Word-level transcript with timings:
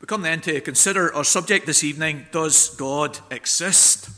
We 0.00 0.06
come 0.06 0.22
then 0.22 0.40
to 0.42 0.62
consider 0.62 1.14
our 1.14 1.24
subject 1.24 1.66
this 1.66 1.84
evening 1.84 2.24
Does 2.32 2.74
God 2.76 3.18
exist? 3.30 4.08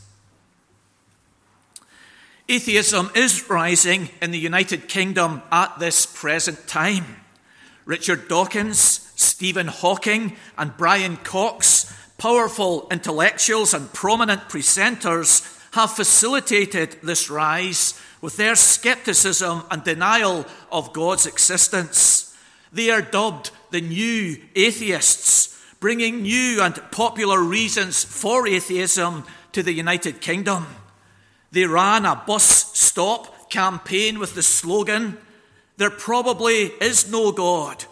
Atheism 2.47 3.11
is 3.15 3.49
rising 3.49 4.09
in 4.21 4.31
the 4.31 4.39
United 4.39 4.87
Kingdom 4.87 5.41
at 5.51 5.79
this 5.79 6.05
present 6.05 6.67
time. 6.67 7.17
Richard 7.83 8.29
Dawkins, 8.29 9.11
Stephen 9.15 9.67
Hawking, 9.67 10.37
and 10.57 10.77
Brian 10.77 11.17
Cox, 11.17 11.93
powerful 12.17 12.87
intellectuals 12.89 13.73
and 13.73 13.91
prominent 13.91 14.43
presenters, 14.43 15.45
have 15.73 15.91
facilitated 15.91 16.95
this 17.03 17.29
rise 17.29 17.99
with 18.21 18.37
their 18.37 18.55
skepticism 18.55 19.63
and 19.69 19.83
denial 19.83 20.45
of 20.71 20.93
God's 20.93 21.25
existence. 21.25 22.33
They 22.71 22.89
are 22.89 23.01
dubbed 23.01 23.51
the 23.71 23.81
new 23.81 24.37
atheists 24.55 25.52
bringing 25.83 26.21
new 26.21 26.61
and 26.61 26.75
popular 26.91 27.43
reasons 27.43 28.05
for 28.05 28.47
atheism 28.47 29.25
to 29.51 29.61
the 29.61 29.73
United 29.73 30.21
Kingdom. 30.21 30.65
They 31.51 31.65
ran 31.65 32.05
a 32.05 32.23
bus 32.25 32.71
stop 32.71 33.49
campaign 33.49 34.17
with 34.17 34.33
the 34.33 34.43
slogan, 34.43 35.17
There 35.75 35.89
probably 35.89 36.71
is 36.79 37.11
no 37.11 37.33
God. 37.33 37.83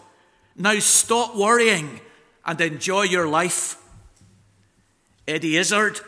Now 0.56 0.78
stop 0.78 1.36
worrying 1.36 2.00
and 2.46 2.58
enjoy 2.62 3.02
your 3.02 3.28
life. 3.28 3.76
Eddie 5.28 5.58
Izzard 5.58 6.00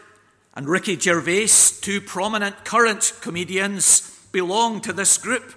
and 0.55 0.67
Ricky 0.67 0.99
Gervais, 0.99 1.83
two 1.83 2.01
prominent 2.01 2.65
current 2.65 3.13
comedians, 3.21 4.27
belong 4.33 4.81
to 4.81 4.95
this 4.95 5.19
group. 5.19 5.55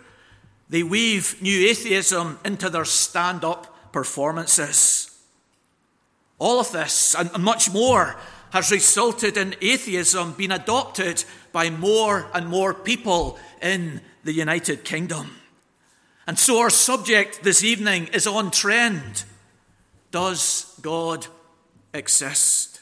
They 0.67 0.83
weave 0.83 1.41
new 1.41 1.69
atheism 1.69 2.37
into 2.43 2.69
their 2.69 2.83
stand 2.83 3.45
up 3.45 3.93
performances. 3.93 5.16
All 6.39 6.59
of 6.59 6.71
this 6.71 7.15
and 7.15 7.31
much 7.39 7.71
more 7.71 8.15
has 8.51 8.71
resulted 8.71 9.37
in 9.37 9.55
atheism 9.61 10.33
being 10.33 10.51
adopted 10.51 11.23
by 11.51 11.69
more 11.69 12.29
and 12.33 12.47
more 12.47 12.73
people 12.73 13.37
in 13.61 14.01
the 14.23 14.33
United 14.33 14.83
Kingdom. 14.83 15.31
And 16.27 16.37
so 16.37 16.59
our 16.59 16.69
subject 16.69 17.43
this 17.43 17.63
evening 17.63 18.07
is 18.13 18.27
on 18.27 18.51
trend. 18.51 19.23
Does 20.11 20.77
God 20.81 21.27
exist? 21.93 22.81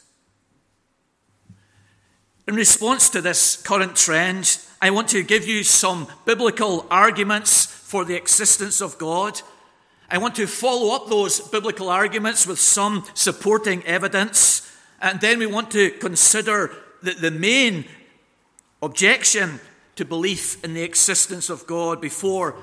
In 2.47 2.55
response 2.55 3.09
to 3.09 3.22
this 3.22 3.55
current 3.61 3.95
trend, 3.95 4.59
I 4.81 4.91
want 4.91 5.09
to 5.09 5.23
give 5.23 5.47
you 5.47 5.63
some 5.63 6.07
biblical 6.25 6.85
arguments 6.91 7.66
for 7.66 8.05
the 8.05 8.16
existence 8.16 8.81
of 8.81 8.97
God 8.97 9.41
I 10.09 10.17
want 10.19 10.35
to 10.35 10.47
follow 10.47 10.95
up 10.95 11.07
those 11.07 11.39
biblical 11.39 11.89
arguments 11.89 12.45
with 12.45 12.59
some 12.59 13.05
supporting 13.13 13.83
evidence, 13.85 14.71
and 15.01 15.19
then 15.19 15.39
we 15.39 15.47
want 15.47 15.71
to 15.71 15.91
consider 15.91 16.71
the, 17.01 17.13
the 17.13 17.31
main 17.31 17.85
objection 18.81 19.59
to 19.95 20.05
belief 20.05 20.63
in 20.63 20.73
the 20.73 20.83
existence 20.83 21.49
of 21.49 21.65
God 21.65 22.01
before 22.01 22.55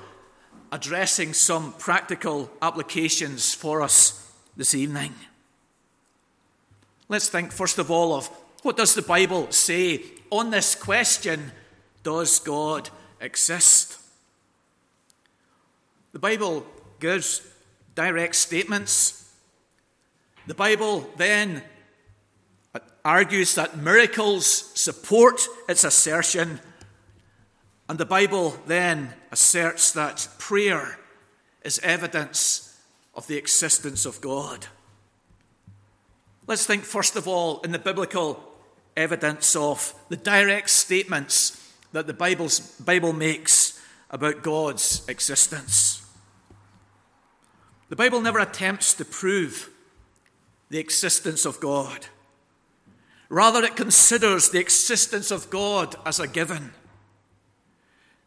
addressing 0.71 1.33
some 1.33 1.73
practical 1.73 2.49
applications 2.61 3.53
for 3.53 3.81
us 3.81 4.31
this 4.55 4.73
evening. 4.73 5.13
Let's 7.09 7.29
think 7.29 7.51
first 7.51 7.77
of 7.77 7.91
all 7.91 8.15
of 8.15 8.27
what 8.63 8.77
does 8.77 8.95
the 8.95 9.01
Bible 9.01 9.51
say 9.51 10.01
on 10.29 10.49
this 10.49 10.73
question 10.73 11.51
does 12.03 12.39
God 12.39 12.89
exist? 13.19 13.99
The 16.13 16.19
Bible 16.19 16.65
gives 17.03 17.41
direct 17.95 18.33
statements. 18.33 19.29
The 20.47 20.53
Bible 20.53 21.05
then 21.17 21.61
argues 23.03 23.55
that 23.55 23.77
miracles 23.77 24.45
support 24.47 25.41
its 25.67 25.83
assertion, 25.83 26.61
and 27.89 27.99
the 27.99 28.05
Bible 28.05 28.55
then 28.67 29.13
asserts 29.33 29.91
that 29.91 30.29
prayer 30.37 30.97
is 31.65 31.77
evidence 31.79 32.79
of 33.13 33.27
the 33.27 33.35
existence 33.35 34.05
of 34.05 34.21
God. 34.21 34.67
Let's 36.47 36.65
think 36.65 36.85
first 36.85 37.17
of 37.17 37.27
all 37.27 37.59
in 37.65 37.73
the 37.73 37.79
biblical 37.79 38.41
evidence 38.95 39.57
of 39.57 39.93
the 40.07 40.15
direct 40.15 40.69
statements 40.69 41.59
that 41.91 42.07
the 42.07 42.13
Bible's, 42.13 42.61
Bible 42.79 43.11
makes 43.11 43.81
about 44.09 44.41
God's 44.41 45.05
existence. 45.09 46.02
The 47.93 47.97
Bible 47.97 48.21
never 48.21 48.39
attempts 48.39 48.95
to 48.95 49.05
prove 49.05 49.69
the 50.69 50.79
existence 50.79 51.45
of 51.45 51.59
God. 51.59 52.07
Rather, 53.29 53.63
it 53.63 53.75
considers 53.75 54.49
the 54.49 54.59
existence 54.59 55.29
of 55.29 55.51
God 55.51 55.95
as 56.03 56.19
a 56.19 56.27
given. 56.27 56.71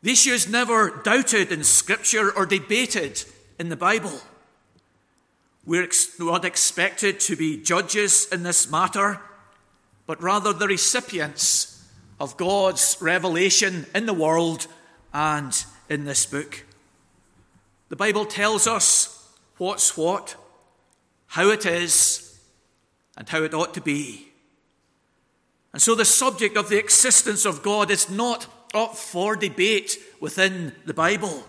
The 0.02 0.12
issue 0.12 0.30
is 0.30 0.48
never 0.48 1.00
doubted 1.02 1.50
in 1.50 1.64
Scripture 1.64 2.30
or 2.30 2.46
debated 2.46 3.24
in 3.58 3.68
the 3.68 3.74
Bible. 3.74 4.20
We're 5.64 5.90
not 6.20 6.44
expected 6.44 7.18
to 7.18 7.34
be 7.34 7.60
judges 7.60 8.28
in 8.30 8.44
this 8.44 8.70
matter, 8.70 9.20
but 10.06 10.22
rather 10.22 10.52
the 10.52 10.68
recipients 10.68 11.84
of 12.20 12.36
God's 12.36 12.98
revelation 13.00 13.86
in 13.96 14.06
the 14.06 14.14
world 14.14 14.68
and 15.12 15.52
in 15.88 16.04
this 16.04 16.24
book. 16.24 16.64
The 17.88 17.96
Bible 17.96 18.26
tells 18.26 18.68
us 18.68 19.05
what's 19.58 19.96
what, 19.96 20.36
how 21.28 21.48
it 21.50 21.66
is, 21.66 22.38
and 23.16 23.28
how 23.28 23.42
it 23.42 23.54
ought 23.54 23.74
to 23.74 23.80
be. 23.80 24.28
And 25.72 25.82
so 25.82 25.94
the 25.94 26.04
subject 26.04 26.56
of 26.56 26.68
the 26.68 26.78
existence 26.78 27.44
of 27.44 27.62
God 27.62 27.90
is 27.90 28.08
not 28.08 28.46
up 28.74 28.96
for 28.96 29.36
debate 29.36 29.98
within 30.20 30.72
the 30.84 30.94
Bible. 30.94 31.44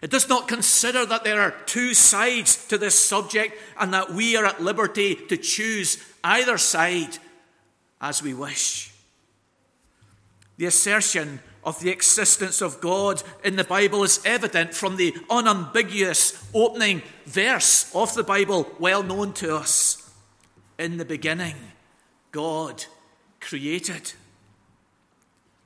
It 0.00 0.10
does 0.10 0.28
not 0.28 0.46
consider 0.46 1.04
that 1.06 1.24
there 1.24 1.40
are 1.40 1.54
two 1.66 1.92
sides 1.94 2.66
to 2.68 2.78
this 2.78 2.94
subject 2.94 3.56
and 3.78 3.92
that 3.94 4.12
we 4.12 4.36
are 4.36 4.44
at 4.44 4.62
liberty 4.62 5.14
to 5.14 5.36
choose 5.36 5.98
either 6.22 6.56
side 6.56 7.18
as 8.00 8.22
we 8.22 8.34
wish. 8.34 8.92
The 10.56 10.66
assertion 10.66 11.40
of 11.64 11.80
the 11.80 11.90
existence 11.90 12.60
of 12.60 12.80
God 12.80 13.22
in 13.44 13.56
the 13.56 13.64
Bible 13.64 14.04
is 14.04 14.20
evident 14.24 14.74
from 14.74 14.96
the 14.96 15.14
unambiguous 15.28 16.42
opening 16.54 17.02
verse 17.26 17.94
of 17.94 18.14
the 18.14 18.22
Bible, 18.22 18.70
well 18.78 19.02
known 19.02 19.32
to 19.34 19.56
us. 19.56 20.10
In 20.78 20.96
the 20.96 21.04
beginning, 21.04 21.56
God 22.30 22.84
created. 23.40 24.12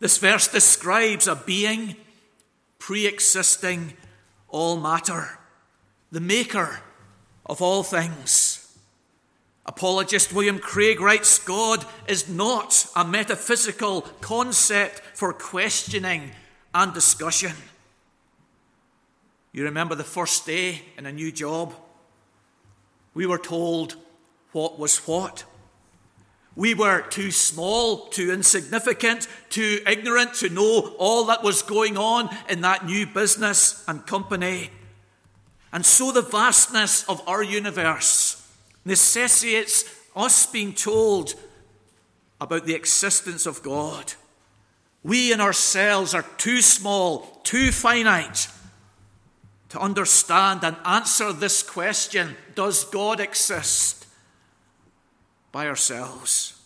This 0.00 0.18
verse 0.18 0.48
describes 0.48 1.28
a 1.28 1.36
being 1.36 1.96
pre 2.78 3.06
existing 3.06 3.92
all 4.48 4.78
matter, 4.78 5.38
the 6.10 6.20
maker 6.20 6.80
of 7.46 7.62
all 7.62 7.82
things. 7.82 8.61
Apologist 9.64 10.32
William 10.32 10.58
Craig 10.58 11.00
writes 11.00 11.38
God 11.38 11.84
is 12.08 12.28
not 12.28 12.86
a 12.96 13.04
metaphysical 13.04 14.02
concept 14.20 15.00
for 15.14 15.32
questioning 15.32 16.32
and 16.74 16.92
discussion. 16.92 17.52
You 19.52 19.64
remember 19.64 19.94
the 19.94 20.02
first 20.02 20.46
day 20.46 20.82
in 20.98 21.06
a 21.06 21.12
new 21.12 21.30
job? 21.30 21.74
We 23.14 23.26
were 23.26 23.38
told 23.38 23.96
what 24.52 24.78
was 24.78 24.98
what. 25.06 25.44
We 26.56 26.74
were 26.74 27.02
too 27.02 27.30
small, 27.30 28.08
too 28.08 28.32
insignificant, 28.32 29.28
too 29.48 29.80
ignorant 29.86 30.34
to 30.34 30.48
know 30.48 30.94
all 30.98 31.26
that 31.26 31.42
was 31.42 31.62
going 31.62 31.96
on 31.96 32.34
in 32.48 32.62
that 32.62 32.84
new 32.84 33.06
business 33.06 33.84
and 33.86 34.06
company. 34.06 34.70
And 35.72 35.86
so 35.86 36.12
the 36.12 36.20
vastness 36.20 37.08
of 37.08 37.26
our 37.28 37.42
universe 37.42 38.41
necessitates 38.84 39.84
us 40.14 40.46
being 40.46 40.72
told 40.72 41.34
about 42.40 42.66
the 42.66 42.74
existence 42.74 43.46
of 43.46 43.62
God. 43.62 44.14
We 45.02 45.32
in 45.32 45.40
ourselves 45.40 46.14
are 46.14 46.26
too 46.38 46.60
small, 46.60 47.40
too 47.44 47.72
finite 47.72 48.48
to 49.70 49.80
understand 49.80 50.64
and 50.64 50.76
answer 50.84 51.32
this 51.32 51.62
question 51.62 52.36
Does 52.54 52.84
God 52.84 53.20
exist? 53.20 54.02
by 55.52 55.68
ourselves. 55.68 56.58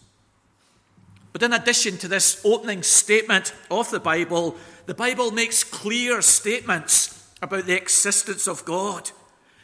But 1.32 1.42
in 1.42 1.52
addition 1.52 1.98
to 1.98 2.08
this 2.08 2.40
opening 2.44 2.82
statement 2.82 3.52
of 3.70 3.90
the 3.90 4.00
Bible, 4.00 4.56
the 4.86 4.94
Bible 4.94 5.32
makes 5.32 5.64
clear 5.64 6.22
statements 6.22 7.30
about 7.42 7.66
the 7.66 7.76
existence 7.76 8.46
of 8.46 8.64
God. 8.64 9.10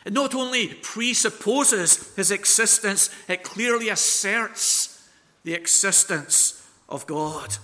It 0.04 0.12
not 0.12 0.34
only 0.34 0.69
presupposes 0.69 2.14
his 2.14 2.31
existence, 2.31 3.10
it 3.28 3.44
clearly 3.44 3.88
asserts 3.88 5.08
the 5.44 5.54
existence 5.54 6.66
of 6.88 7.06
God. 7.06 7.56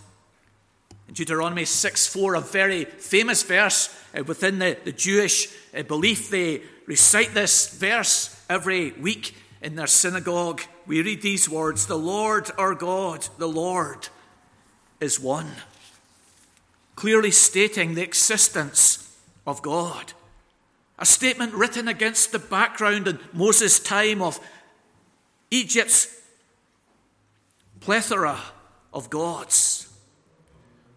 In 1.08 1.14
Deuteronomy 1.14 1.64
6 1.64 2.06
4, 2.06 2.34
a 2.34 2.40
very 2.40 2.84
famous 2.84 3.42
verse 3.42 3.94
uh, 4.16 4.22
within 4.24 4.58
the, 4.58 4.76
the 4.84 4.92
Jewish 4.92 5.48
uh, 5.76 5.82
belief, 5.82 6.30
they 6.30 6.62
recite 6.86 7.34
this 7.34 7.76
verse 7.76 8.40
every 8.48 8.92
week 8.92 9.34
in 9.60 9.74
their 9.74 9.86
synagogue, 9.86 10.62
we 10.86 11.02
read 11.02 11.22
these 11.22 11.48
words 11.48 11.86
The 11.86 11.98
Lord 11.98 12.50
our 12.58 12.74
God, 12.74 13.26
the 13.38 13.48
Lord 13.48 14.08
is 15.00 15.18
one. 15.18 15.50
Clearly 16.94 17.30
stating 17.30 17.94
the 17.94 18.02
existence 18.02 19.16
of 19.46 19.62
God. 19.62 20.12
A 20.98 21.06
statement 21.06 21.54
written 21.54 21.86
against 21.88 22.32
the 22.32 22.38
background 22.38 23.06
in 23.06 23.18
Moses' 23.32 23.78
time 23.78 24.20
of 24.20 24.40
Egypt's 25.50 26.14
plethora 27.80 28.38
of 28.92 29.08
gods. 29.10 29.88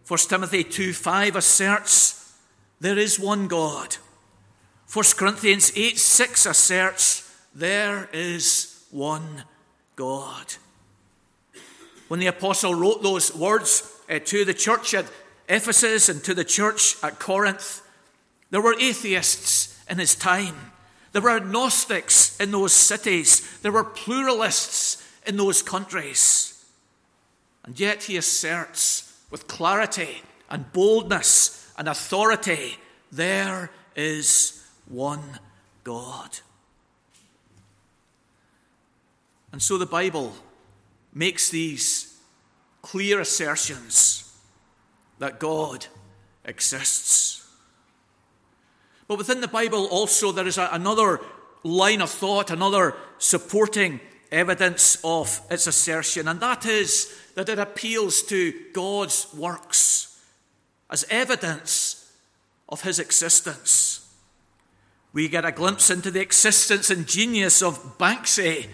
1 0.07 0.19
Timothy 0.27 0.63
2 0.63 0.93
5 0.93 1.35
asserts 1.35 2.35
there 2.79 2.97
is 2.97 3.19
one 3.19 3.47
God. 3.47 3.97
1 4.91 5.05
Corinthians 5.15 5.71
8 5.75 5.97
6 5.97 6.45
asserts 6.47 7.33
there 7.53 8.09
is 8.11 8.85
one 8.89 9.43
God. 9.95 10.55
When 12.07 12.19
the 12.19 12.27
apostle 12.27 12.75
wrote 12.75 13.03
those 13.03 13.33
words 13.33 13.89
uh, 14.09 14.19
to 14.25 14.43
the 14.43 14.53
church 14.53 14.93
at 14.93 15.05
Ephesus 15.47 16.09
and 16.09 16.23
to 16.23 16.33
the 16.33 16.43
church 16.43 16.95
at 17.03 17.19
Corinth, 17.19 17.81
there 18.49 18.61
were 18.61 18.77
atheists 18.79 19.70
in 19.91 19.99
his 19.99 20.15
time. 20.15 20.55
There 21.11 21.21
were 21.21 21.35
agnostics 21.35 22.39
in 22.39 22.49
those 22.51 22.73
cities. 22.73 23.59
There 23.61 23.73
were 23.73 23.83
pluralists 23.83 25.05
in 25.27 25.35
those 25.35 25.61
countries. 25.61 26.65
And 27.63 27.79
yet 27.79 28.03
he 28.03 28.17
asserts 28.17 29.13
with 29.29 29.47
clarity 29.47 30.23
and 30.49 30.71
boldness 30.71 31.71
and 31.77 31.87
authority 31.87 32.77
there 33.11 33.69
is 33.95 34.65
one 34.87 35.39
God. 35.83 36.39
And 39.51 39.61
so 39.61 39.77
the 39.77 39.85
Bible 39.85 40.33
makes 41.13 41.49
these 41.49 42.17
clear 42.81 43.19
assertions 43.19 44.33
that 45.19 45.39
God 45.39 45.87
exists. 46.45 47.40
But 49.11 49.17
within 49.17 49.41
the 49.41 49.49
Bible 49.49 49.87
also 49.87 50.31
there 50.31 50.47
is 50.47 50.57
a, 50.57 50.69
another 50.71 51.19
line 51.63 52.01
of 52.01 52.09
thought, 52.09 52.49
another 52.49 52.95
supporting 53.17 53.99
evidence 54.31 54.99
of 55.03 55.41
its 55.51 55.67
assertion, 55.67 56.29
and 56.29 56.39
that 56.39 56.65
is 56.65 57.13
that 57.35 57.49
it 57.49 57.59
appeals 57.59 58.23
to 58.23 58.53
God's 58.71 59.27
works 59.33 60.17
as 60.89 61.05
evidence 61.09 62.09
of 62.69 62.83
his 62.83 62.99
existence. 62.99 64.09
We 65.11 65.27
get 65.27 65.43
a 65.43 65.51
glimpse 65.51 65.89
into 65.89 66.09
the 66.09 66.21
existence 66.21 66.89
and 66.89 67.05
genius 67.05 67.61
of 67.61 67.97
Banksy 67.97 68.67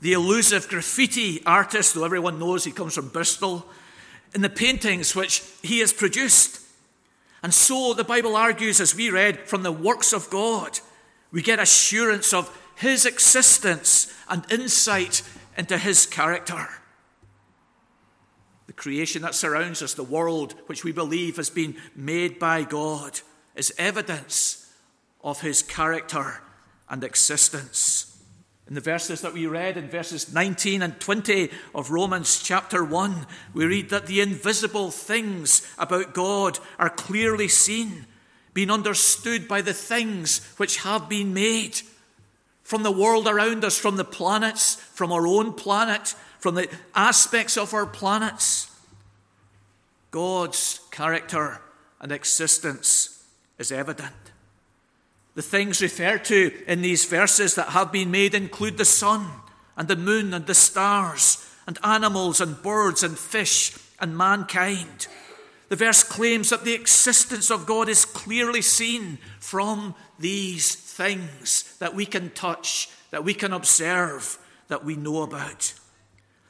the 0.00 0.14
elusive 0.14 0.68
graffiti 0.68 1.44
artist, 1.44 1.94
though 1.94 2.06
everyone 2.06 2.38
knows 2.38 2.64
he 2.64 2.72
comes 2.72 2.94
from 2.94 3.10
Bristol, 3.10 3.66
in 4.34 4.40
the 4.40 4.48
paintings 4.48 5.14
which 5.14 5.42
he 5.62 5.80
has 5.80 5.92
produced. 5.92 6.61
And 7.42 7.52
so 7.52 7.92
the 7.92 8.04
Bible 8.04 8.36
argues, 8.36 8.80
as 8.80 8.94
we 8.94 9.10
read, 9.10 9.48
from 9.48 9.62
the 9.62 9.72
works 9.72 10.12
of 10.12 10.30
God, 10.30 10.78
we 11.32 11.42
get 11.42 11.58
assurance 11.58 12.32
of 12.32 12.56
his 12.76 13.04
existence 13.04 14.12
and 14.28 14.44
insight 14.50 15.22
into 15.56 15.76
his 15.76 16.06
character. 16.06 16.68
The 18.66 18.72
creation 18.72 19.22
that 19.22 19.34
surrounds 19.34 19.82
us, 19.82 19.94
the 19.94 20.04
world 20.04 20.54
which 20.66 20.84
we 20.84 20.92
believe 20.92 21.36
has 21.36 21.50
been 21.50 21.76
made 21.96 22.38
by 22.38 22.62
God, 22.62 23.20
is 23.54 23.74
evidence 23.76 24.72
of 25.22 25.40
his 25.40 25.62
character 25.62 26.42
and 26.88 27.02
existence. 27.02 28.11
In 28.68 28.74
the 28.74 28.80
verses 28.80 29.20
that 29.22 29.34
we 29.34 29.46
read, 29.46 29.76
in 29.76 29.88
verses 29.88 30.32
19 30.32 30.82
and 30.82 30.98
20 31.00 31.50
of 31.74 31.90
Romans 31.90 32.42
chapter 32.42 32.84
1, 32.84 33.26
we 33.54 33.66
read 33.66 33.90
that 33.90 34.06
the 34.06 34.20
invisible 34.20 34.90
things 34.90 35.66
about 35.78 36.14
God 36.14 36.58
are 36.78 36.88
clearly 36.88 37.48
seen, 37.48 38.06
being 38.54 38.70
understood 38.70 39.48
by 39.48 39.62
the 39.62 39.74
things 39.74 40.46
which 40.56 40.78
have 40.78 41.08
been 41.08 41.34
made. 41.34 41.80
From 42.62 42.84
the 42.84 42.92
world 42.92 43.26
around 43.26 43.64
us, 43.64 43.76
from 43.76 43.96
the 43.96 44.04
planets, 44.04 44.76
from 44.76 45.10
our 45.10 45.26
own 45.26 45.54
planet, 45.54 46.14
from 46.38 46.54
the 46.54 46.68
aspects 46.94 47.56
of 47.56 47.74
our 47.74 47.86
planets, 47.86 48.70
God's 50.12 50.80
character 50.90 51.60
and 52.00 52.12
existence 52.12 53.24
is 53.58 53.72
evident. 53.72 54.31
The 55.34 55.42
things 55.42 55.80
referred 55.80 56.24
to 56.26 56.52
in 56.66 56.82
these 56.82 57.04
verses 57.04 57.54
that 57.54 57.70
have 57.70 57.90
been 57.90 58.10
made 58.10 58.34
include 58.34 58.76
the 58.76 58.84
sun 58.84 59.28
and 59.76 59.88
the 59.88 59.96
moon 59.96 60.34
and 60.34 60.46
the 60.46 60.54
stars 60.54 61.48
and 61.66 61.78
animals 61.82 62.40
and 62.40 62.60
birds 62.62 63.02
and 63.02 63.18
fish 63.18 63.72
and 63.98 64.16
mankind. 64.16 65.06
The 65.68 65.76
verse 65.76 66.02
claims 66.02 66.50
that 66.50 66.64
the 66.64 66.74
existence 66.74 67.50
of 67.50 67.64
God 67.64 67.88
is 67.88 68.04
clearly 68.04 68.60
seen 68.60 69.18
from 69.40 69.94
these 70.18 70.74
things 70.74 71.76
that 71.78 71.94
we 71.94 72.04
can 72.04 72.30
touch, 72.30 72.90
that 73.10 73.24
we 73.24 73.32
can 73.32 73.54
observe, 73.54 74.38
that 74.68 74.84
we 74.84 74.96
know 74.96 75.22
about. 75.22 75.72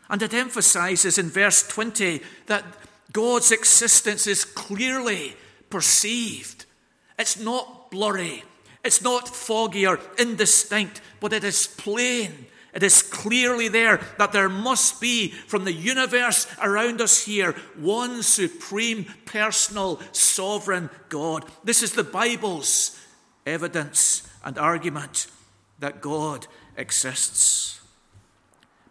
And 0.09 0.21
it 0.23 0.35
emphasizes 0.35 1.19
in 1.19 1.29
verse 1.31 1.67
20 1.69 2.21
that 2.47 2.65
God's 3.13 3.53
existence 3.53 4.27
is 4.27 4.45
clearly 4.45 5.37
perceived. 5.71 6.67
It's 7.19 7.39
not 7.39 7.91
blurry, 7.91 8.43
it's 8.85 9.03
not 9.03 9.29
foggy 9.29 9.87
or 9.87 10.01
indistinct, 10.19 11.01
but 11.21 11.33
it 11.33 11.45
is 11.45 11.67
plain. 11.67 12.47
It 12.75 12.83
is 12.83 13.03
clearly 13.03 13.69
there 13.69 14.01
that 14.19 14.33
there 14.33 14.49
must 14.49 15.01
be, 15.01 15.31
from 15.31 15.65
the 15.65 15.73
universe 15.73 16.47
around 16.61 17.01
us 17.01 17.25
here, 17.25 17.53
one 17.77 18.23
supreme, 18.23 19.07
personal, 19.27 20.01
sovereign 20.13 20.89
God. 21.09 21.45
This 21.63 21.83
is 21.83 21.93
the 21.93 22.05
Bible's 22.05 22.99
evidence 23.45 24.29
and 24.43 24.59
argument 24.59 25.27
that 25.81 26.01
God 26.01 26.47
exists. 26.77 27.81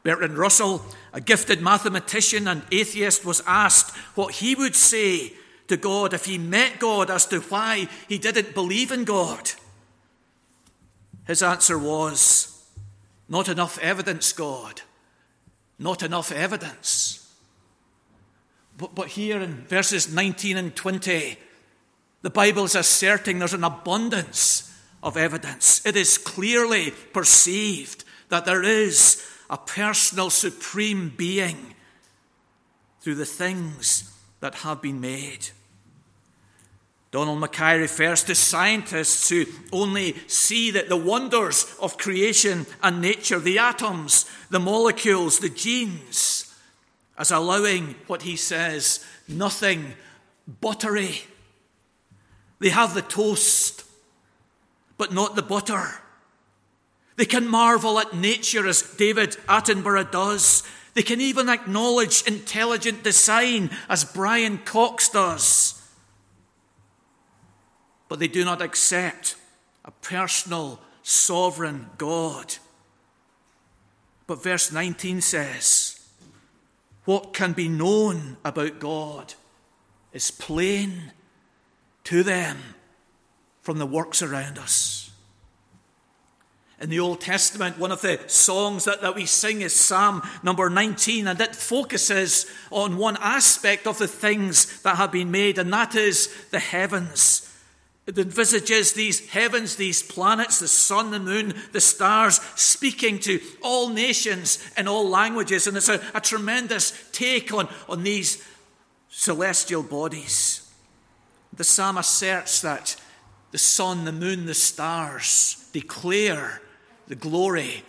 Bertrand 0.03 0.37
Russell, 0.37 0.83
a 1.13 1.21
gifted 1.21 1.61
mathematician 1.61 2.47
and 2.47 2.63
atheist, 2.71 3.25
was 3.25 3.43
asked 3.45 3.95
what 4.15 4.35
he 4.35 4.55
would 4.55 4.75
say 4.75 5.33
to 5.67 5.77
God 5.77 6.13
if 6.13 6.25
he 6.25 6.37
met 6.37 6.79
God 6.79 7.09
as 7.09 7.25
to 7.27 7.39
why 7.41 7.87
he 8.07 8.17
didn't 8.17 8.53
believe 8.53 8.91
in 8.91 9.05
God. 9.05 9.51
His 11.27 11.43
answer 11.43 11.77
was, 11.77 12.65
Not 13.29 13.47
enough 13.47 13.77
evidence, 13.79 14.33
God. 14.33 14.81
Not 15.77 16.03
enough 16.03 16.31
evidence. 16.31 17.33
But, 18.77 18.95
but 18.95 19.07
here 19.09 19.41
in 19.41 19.65
verses 19.67 20.13
19 20.13 20.57
and 20.57 20.75
20, 20.75 21.37
the 22.21 22.29
Bible 22.29 22.65
is 22.65 22.75
asserting 22.75 23.39
there's 23.39 23.53
an 23.53 23.63
abundance 23.63 24.71
of 25.03 25.17
evidence. 25.17 25.85
It 25.85 25.95
is 25.95 26.17
clearly 26.17 26.91
perceived 27.13 28.03
that 28.29 28.45
there 28.45 28.63
is 28.63 29.25
a 29.49 29.57
personal, 29.57 30.29
supreme 30.29 31.13
being 31.15 31.75
through 33.01 33.15
the 33.15 33.25
things 33.25 34.11
that 34.39 34.55
have 34.55 34.81
been 34.81 35.01
made. 35.01 35.49
Donald 37.11 37.39
MacKay 37.39 37.77
refers 37.77 38.23
to 38.23 38.35
scientists 38.35 39.27
who 39.27 39.45
only 39.73 40.15
see 40.27 40.71
that 40.71 40.87
the 40.87 40.95
wonders 40.95 41.75
of 41.81 41.97
creation 41.97 42.65
and 42.81 43.01
nature, 43.01 43.37
the 43.37 43.59
atoms, 43.59 44.31
the 44.49 44.61
molecules, 44.61 45.39
the 45.39 45.49
genes, 45.49 46.55
as 47.17 47.29
allowing 47.29 47.95
what 48.07 48.21
he 48.21 48.37
says 48.37 49.05
nothing 49.27 49.93
buttery. 50.61 51.23
They 52.59 52.69
have 52.69 52.93
the 52.93 53.01
toast, 53.01 53.83
but 54.97 55.11
not 55.11 55.35
the 55.35 55.41
butter. 55.41 55.95
They 57.17 57.25
can 57.25 57.45
marvel 57.45 57.99
at 57.99 58.15
nature 58.15 58.65
as 58.65 58.83
David 58.83 59.31
Attenborough 59.49 60.11
does. 60.11 60.63
They 60.93 61.03
can 61.03 61.19
even 61.19 61.49
acknowledge 61.49 62.23
intelligent 62.25 63.03
design 63.03 63.69
as 63.89 64.05
Brian 64.05 64.59
Cox 64.59 65.09
does 65.09 65.80
but 68.11 68.19
they 68.19 68.27
do 68.27 68.43
not 68.43 68.61
accept 68.61 69.37
a 69.85 69.91
personal, 69.91 70.81
sovereign 71.01 71.89
God. 71.97 72.55
But 74.27 74.43
verse 74.43 74.69
19 74.69 75.21
says, 75.21 75.97
What 77.05 77.33
can 77.33 77.53
be 77.53 77.69
known 77.69 78.35
about 78.43 78.81
God 78.81 79.35
is 80.11 80.29
plain 80.29 81.13
to 82.03 82.21
them 82.21 82.57
from 83.61 83.77
the 83.77 83.85
works 83.85 84.21
around 84.21 84.59
us. 84.59 85.11
In 86.81 86.89
the 86.89 86.99
Old 86.99 87.21
Testament, 87.21 87.79
one 87.79 87.93
of 87.93 88.01
the 88.01 88.19
songs 88.27 88.83
that, 88.83 88.99
that 89.03 89.15
we 89.15 89.25
sing 89.25 89.61
is 89.61 89.73
Psalm 89.73 90.21
number 90.43 90.69
19, 90.69 91.27
and 91.29 91.39
it 91.39 91.55
focuses 91.55 92.45
on 92.71 92.97
one 92.97 93.15
aspect 93.21 93.87
of 93.87 93.99
the 93.99 94.07
things 94.09 94.81
that 94.81 94.97
have 94.97 95.13
been 95.13 95.31
made, 95.31 95.57
and 95.57 95.71
that 95.71 95.95
is 95.95 96.27
the 96.51 96.59
heavens. 96.59 97.47
It 98.07 98.17
envisages 98.17 98.93
these 98.93 99.29
heavens, 99.29 99.75
these 99.75 100.01
planets, 100.01 100.59
the 100.59 100.67
sun, 100.67 101.11
the 101.11 101.19
moon, 101.19 101.53
the 101.71 101.81
stars, 101.81 102.39
speaking 102.55 103.19
to 103.19 103.39
all 103.61 103.89
nations 103.89 104.57
in 104.75 104.87
all 104.87 105.07
languages. 105.07 105.67
And 105.67 105.77
it's 105.77 105.89
a, 105.89 106.01
a 106.15 106.21
tremendous 106.21 106.93
take 107.11 107.53
on, 107.53 107.69
on 107.87 108.03
these 108.03 108.43
celestial 109.09 109.83
bodies. 109.83 110.67
The 111.53 111.63
psalm 111.63 111.97
asserts 111.97 112.61
that 112.61 112.95
the 113.51 113.57
sun, 113.57 114.05
the 114.05 114.11
moon, 114.11 114.45
the 114.45 114.53
stars 114.53 115.69
declare 115.73 116.61
the 117.07 117.15
glory 117.15 117.83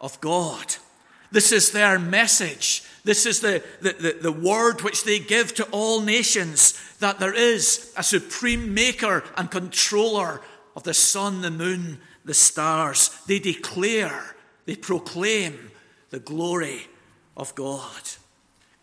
of 0.00 0.20
God. 0.20 0.76
This 1.32 1.52
is 1.52 1.70
their 1.72 1.98
message. 1.98 2.82
This 3.04 3.24
is 3.24 3.40
the, 3.40 3.62
the, 3.80 3.92
the, 3.92 4.18
the, 4.22 4.32
word 4.32 4.82
which 4.82 5.04
they 5.04 5.18
give 5.18 5.54
to 5.54 5.64
all 5.70 6.00
nations 6.00 6.78
that 6.98 7.18
there 7.18 7.34
is 7.34 7.92
a 7.96 8.02
supreme 8.02 8.74
maker 8.74 9.24
and 9.36 9.50
controller 9.50 10.42
of 10.76 10.82
the 10.82 10.92
sun, 10.92 11.40
the 11.40 11.50
moon, 11.50 11.98
the 12.24 12.34
stars. 12.34 13.10
They 13.26 13.38
declare, 13.38 14.36
they 14.66 14.76
proclaim 14.76 15.70
the 16.10 16.18
glory 16.18 16.88
of 17.36 17.54
God. 17.54 18.02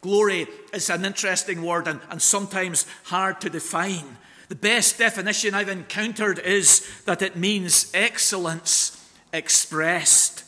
Glory 0.02 0.48
is 0.74 0.90
an 0.90 1.06
interesting 1.06 1.64
word 1.64 1.88
and, 1.88 2.00
and 2.10 2.22
sometimes 2.22 2.86
hard 3.04 3.42
to 3.42 3.50
define. 3.50 4.18
The 4.50 4.56
best 4.56 4.98
definition 4.98 5.54
I've 5.54 5.70
encountered 5.70 6.40
is 6.40 6.88
that 7.06 7.22
it 7.22 7.36
means 7.36 7.92
excellence 7.94 8.94
expressed. 9.34 10.44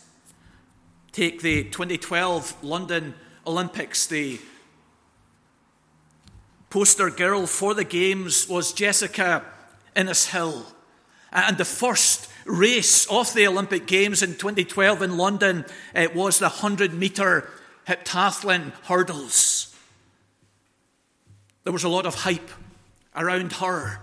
Take 1.19 1.41
the 1.41 1.65
2012 1.65 2.63
London 2.63 3.13
Olympics, 3.45 4.07
the 4.07 4.39
poster 6.69 7.09
girl 7.09 7.45
for 7.45 7.73
the 7.73 7.83
Games 7.83 8.47
was 8.47 8.71
Jessica 8.71 9.43
Ennis-Hill. 9.97 10.65
And 11.33 11.57
the 11.57 11.65
first 11.65 12.29
race 12.45 13.05
of 13.07 13.33
the 13.33 13.47
Olympic 13.47 13.85
Games 13.85 14.23
in 14.23 14.35
2012 14.35 15.01
in 15.01 15.17
London 15.17 15.65
it 15.93 16.15
was 16.15 16.39
the 16.39 16.47
100 16.47 16.93
metre 16.93 17.49
heptathlon 17.85 18.71
hurdles. 18.85 19.75
There 21.65 21.73
was 21.73 21.83
a 21.83 21.89
lot 21.89 22.05
of 22.05 22.15
hype 22.15 22.49
around 23.13 23.51
her 23.51 23.99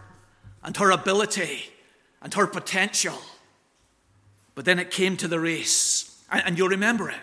and 0.63 0.77
her 0.77 0.91
ability 0.91 1.71
and 2.21 2.35
her 2.35 2.47
potential. 2.47 3.17
But 4.55 4.67
then 4.67 4.79
it 4.79 4.91
came 4.91 5.17
to 5.17 5.29
the 5.29 5.41
race, 5.41 6.06
and, 6.31 6.43
and 6.47 6.59
you'll 6.59 6.69
remember 6.69 7.09
it. 7.09 7.17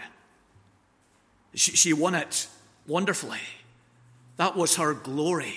She, 1.56 1.72
she 1.72 1.94
won 1.94 2.16
it 2.16 2.48
wonderfully. 2.88 3.40
That 4.38 4.56
was 4.56 4.78
her 4.78 4.94
glory, 4.94 5.56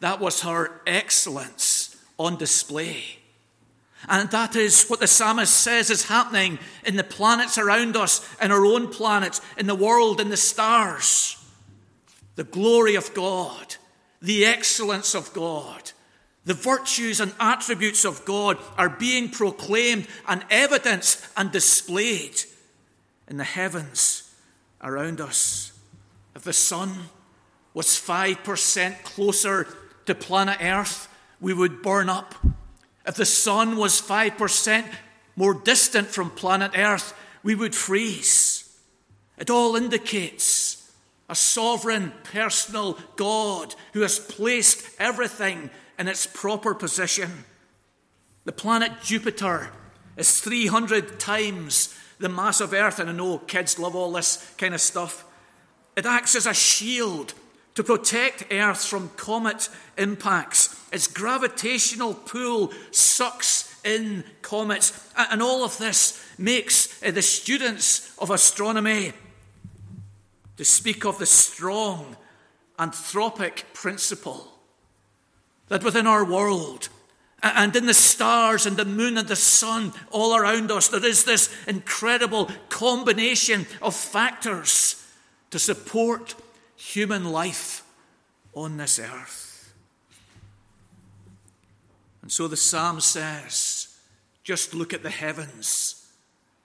that 0.00 0.20
was 0.20 0.42
her 0.42 0.80
excellence 0.86 1.96
on 2.18 2.36
display. 2.36 3.18
And 4.08 4.28
that 4.30 4.56
is 4.56 4.86
what 4.88 4.98
the 4.98 5.06
psalmist 5.06 5.54
says 5.54 5.88
is 5.88 6.08
happening 6.08 6.58
in 6.84 6.96
the 6.96 7.04
planets 7.04 7.56
around 7.56 7.96
us, 7.96 8.26
in 8.42 8.50
our 8.50 8.66
own 8.66 8.88
planet, 8.88 9.40
in 9.56 9.66
the 9.66 9.76
world, 9.76 10.20
in 10.20 10.28
the 10.28 10.36
stars. 10.36 11.36
The 12.34 12.42
glory 12.42 12.96
of 12.96 13.14
God, 13.14 13.76
the 14.20 14.44
excellence 14.44 15.14
of 15.14 15.32
God, 15.32 15.92
the 16.44 16.54
virtues 16.54 17.20
and 17.20 17.32
attributes 17.38 18.04
of 18.04 18.24
God 18.24 18.58
are 18.76 18.88
being 18.88 19.28
proclaimed 19.28 20.08
and 20.26 20.44
evidenced 20.50 21.24
and 21.36 21.52
displayed 21.52 22.42
in 23.28 23.36
the 23.36 23.44
heavens 23.44 24.30
around 24.82 25.20
us. 25.20 25.72
If 26.34 26.42
the 26.42 26.52
sun 26.52 26.94
was 27.74 27.86
5% 27.86 29.02
closer 29.04 29.68
to 30.06 30.14
planet 30.14 30.58
Earth, 30.60 31.08
we 31.40 31.54
would 31.54 31.82
burn 31.82 32.08
up. 32.08 32.34
If 33.06 33.14
the 33.14 33.24
sun 33.26 33.76
was 33.76 34.00
5% 34.00 34.84
more 35.36 35.54
distant 35.54 36.08
from 36.08 36.30
planet 36.30 36.72
Earth, 36.76 37.14
we 37.42 37.54
would 37.54 37.74
freeze. 37.74 38.76
It 39.38 39.50
all 39.50 39.76
indicates 39.76 40.90
a 41.28 41.34
sovereign, 41.34 42.12
personal 42.24 42.98
God 43.16 43.74
who 43.92 44.00
has 44.00 44.18
placed 44.18 44.84
everything 44.98 45.70
in 45.98 46.08
its 46.08 46.26
proper 46.26 46.74
position. 46.74 47.44
The 48.44 48.52
planet 48.52 48.92
Jupiter 49.02 49.70
is 50.16 50.40
300 50.40 51.20
times 51.20 51.96
the 52.18 52.28
mass 52.28 52.60
of 52.60 52.72
Earth, 52.72 52.98
and 52.98 53.10
I 53.10 53.12
know 53.12 53.38
kids 53.38 53.78
love 53.78 53.96
all 53.96 54.12
this 54.12 54.54
kind 54.58 54.74
of 54.74 54.80
stuff. 54.80 55.24
It 55.96 56.06
acts 56.06 56.34
as 56.34 56.46
a 56.46 56.54
shield 56.54 57.34
to 57.74 57.82
protect 57.82 58.52
Earth 58.52 58.84
from 58.84 59.10
comet 59.16 59.68
impacts. 59.96 60.80
Its 60.92 61.06
gravitational 61.06 62.14
pull 62.14 62.72
sucks 62.90 63.80
in 63.84 64.24
comets. 64.42 65.08
And 65.16 65.42
all 65.42 65.64
of 65.64 65.78
this 65.78 66.24
makes 66.38 67.02
uh, 67.02 67.10
the 67.10 67.22
students 67.22 68.14
of 68.18 68.30
astronomy 68.30 69.12
to 70.56 70.64
speak 70.64 71.04
of 71.04 71.18
the 71.18 71.26
strong 71.26 72.16
anthropic 72.78 73.64
principle 73.74 74.51
that 75.72 75.82
within 75.82 76.06
our 76.06 76.22
world 76.22 76.90
and 77.42 77.74
in 77.74 77.86
the 77.86 77.94
stars 77.94 78.66
and 78.66 78.76
the 78.76 78.84
moon 78.84 79.16
and 79.16 79.26
the 79.26 79.34
sun 79.34 79.90
all 80.10 80.36
around 80.36 80.70
us, 80.70 80.88
there 80.88 81.02
is 81.02 81.24
this 81.24 81.50
incredible 81.66 82.50
combination 82.68 83.64
of 83.80 83.96
factors 83.96 85.02
to 85.48 85.58
support 85.58 86.34
human 86.76 87.24
life 87.24 87.84
on 88.52 88.76
this 88.76 88.98
earth. 88.98 89.72
And 92.20 92.30
so 92.30 92.48
the 92.48 92.56
psalm 92.58 93.00
says, 93.00 93.96
just 94.44 94.74
look 94.74 94.92
at 94.92 95.02
the 95.02 95.08
heavens. 95.08 96.06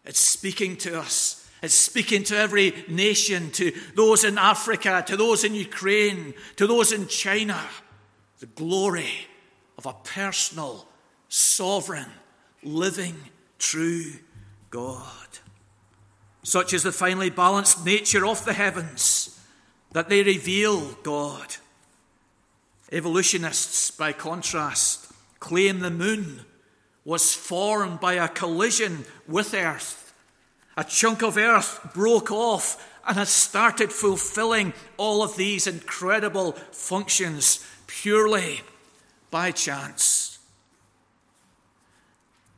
It's 0.04 0.20
speaking 0.20 0.76
to 0.80 1.00
us. 1.00 1.50
It's 1.64 1.74
speaking 1.74 2.24
to 2.24 2.38
every 2.38 2.74
nation, 2.90 3.52
to 3.52 3.72
those 3.96 4.26
in 4.26 4.38
Africa, 4.38 5.02
to 5.08 5.16
those 5.16 5.46
in 5.46 5.56
Ukraine, 5.56 6.34
to 6.58 6.68
those 6.68 6.92
in 6.92 7.08
China. 7.08 7.58
The 8.40 8.46
glory 8.46 9.28
of 9.78 9.86
a 9.86 9.94
personal, 9.94 10.88
sovereign, 11.30 12.12
living, 12.64 13.16
true 13.58 14.14
God. 14.70 15.28
Such 16.44 16.74
is 16.74 16.84
the 16.84 16.92
finely 16.92 17.30
balanced 17.30 17.86
nature 17.86 18.26
of 18.26 18.46
the 18.46 18.54
heavens 18.54 19.40
that 19.92 20.10
they 20.10 20.24
reveal 20.24 20.94
God. 21.04 21.56
Evolutionists, 22.92 23.92
by 23.92 24.14
contrast, 24.14 25.12
claim 25.40 25.80
the 25.80 25.90
moon 25.90 26.42
was 27.04 27.34
formed 27.34 28.00
by 28.00 28.14
a 28.14 28.28
collision 28.28 29.06
with 29.28 29.54
Earth. 29.54 30.14
A 30.78 30.84
chunk 30.84 31.24
of 31.24 31.38
Earth 31.38 31.80
broke 31.94 32.32
off 32.32 32.94
and 33.08 33.18
has 33.18 33.30
started 33.30 33.92
fulfilling 33.92 34.74
all 34.98 35.24
of 35.24 35.38
these 35.38 35.66
incredible 35.68 36.52
functions 36.72 37.66
purely 37.88 38.62
by 39.32 39.52
chance. 39.52 40.40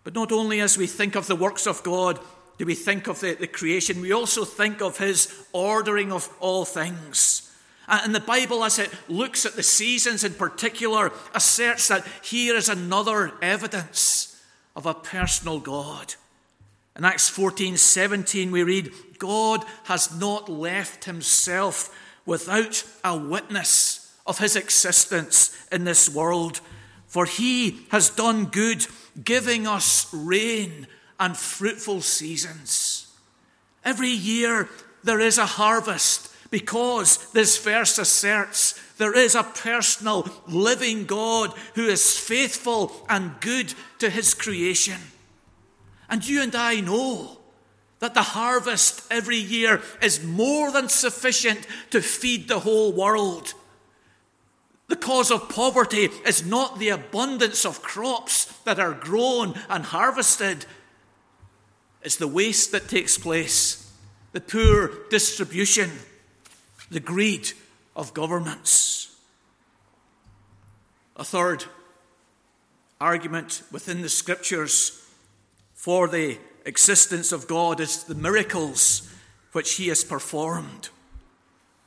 But 0.03 0.15
not 0.15 0.31
only 0.31 0.59
as 0.59 0.77
we 0.77 0.88
think 0.88 1.15
of 1.15 1.27
the 1.27 1.36
works 1.36 1.67
of 1.67 1.83
God 1.83 2.19
do 2.59 2.65
we 2.65 2.75
think 2.75 3.07
of 3.07 3.21
the, 3.21 3.36
the 3.36 3.48
creation, 3.48 4.01
we 4.01 4.12
also 4.12 4.43
think 4.43 4.81
of 4.81 4.98
his 4.98 5.33
ordering 5.53 6.12
of 6.12 6.29
all 6.41 6.65
things. 6.65 7.50
And 7.88 8.13
the 8.13 8.19
Bible, 8.19 8.65
as 8.65 8.77
it 8.77 8.91
looks 9.07 9.45
at 9.45 9.55
the 9.55 9.63
seasons 9.63 10.25
in 10.25 10.33
particular, 10.33 11.13
asserts 11.33 11.88
that 11.88 12.05
here 12.21 12.55
is 12.55 12.67
another 12.67 13.31
evidence 13.41 14.43
of 14.75 14.86
a 14.86 14.93
personal 14.93 15.62
God. 15.62 16.15
In 16.98 17.05
Acts 17.05 17.29
14 17.29 17.77
17, 17.77 18.51
we 18.51 18.62
read, 18.62 18.91
God 19.19 19.63
has 19.86 20.13
not 20.19 20.50
left 20.50 21.05
himself 21.05 21.98
without 22.25 22.83
a 23.05 23.17
witness 23.17 23.99
of 24.29 24.38
his 24.38 24.55
existence 24.55 25.57
in 25.71 25.83
this 25.83 26.07
world. 26.07 26.62
For 27.07 27.25
he 27.25 27.88
has 27.89 28.12
done 28.12 28.45
good, 28.45 28.86
giving 29.21 29.65
us 29.65 30.07
rain 30.13 30.88
and 31.19 31.36
fruitful 31.36 32.01
seasons. 32.01 33.07
Every 33.83 34.12
year 34.12 34.69
there 35.03 35.19
is 35.19 35.39
a 35.39 35.45
harvest 35.48 36.31
because 36.51 37.31
this 37.31 37.57
verse 37.57 37.98
asserts 37.98 38.79
there 38.98 39.15
is 39.15 39.33
a 39.33 39.43
personal, 39.43 40.27
living 40.48 41.05
God 41.05 41.53
who 41.74 41.88
is 41.88 42.19
faithful 42.19 42.91
and 43.09 43.39
good 43.39 43.74
to 44.00 44.09
his 44.09 44.33
creation. 44.33 45.00
And 46.09 46.27
you 46.27 46.41
and 46.41 46.53
I 46.53 46.81
know 46.81 47.38
that 48.00 48.13
the 48.13 48.21
harvest 48.21 49.01
every 49.09 49.38
year 49.38 49.81
is 50.01 50.24
more 50.24 50.71
than 50.71 50.89
sufficient 50.89 51.65
to 51.91 52.01
feed 52.01 52.48
the 52.48 52.59
whole 52.59 52.91
world. 52.91 53.53
The 54.89 54.96
cause 54.96 55.29
of 55.29 55.50
poverty 55.50 56.10
is 56.25 56.43
not 56.43 56.79
the 56.79 56.89
abundance 56.89 57.63
of 57.63 57.84
crops 57.84 58.46
that 58.65 58.79
are 58.79 58.93
grown 58.93 59.53
and 59.69 59.86
harvested, 59.86 60.65
it's 62.01 62.15
the 62.15 62.27
waste 62.27 62.72
that 62.72 62.89
takes 62.89 63.17
place, 63.17 63.91
the 64.31 64.41
poor 64.41 64.91
distribution, 65.10 65.91
the 66.89 67.00
greed 67.00 67.51
of 67.96 68.15
governments. 68.15 69.15
A 71.15 71.24
third 71.24 71.65
argument 73.00 73.62
within 73.72 74.01
the 74.01 74.10
scriptures 74.10 75.05
for 75.75 76.08
the 76.08 76.38
existence 76.65 77.31
of 77.31 77.48
God 77.48 77.79
is 77.79 78.05
the 78.05 78.15
miracles 78.15 79.08
which 79.51 79.75
he 79.75 79.89
has 79.89 80.03
performed. 80.03 80.89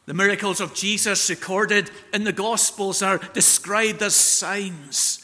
The 0.06 0.14
miracles 0.14 0.60
of 0.60 0.74
Jesus 0.74 1.30
recorded 1.30 1.90
in 2.12 2.24
the 2.24 2.32
Gospels 2.32 3.02
are 3.02 3.18
described 3.18 4.02
as 4.02 4.16
signs. 4.16 5.18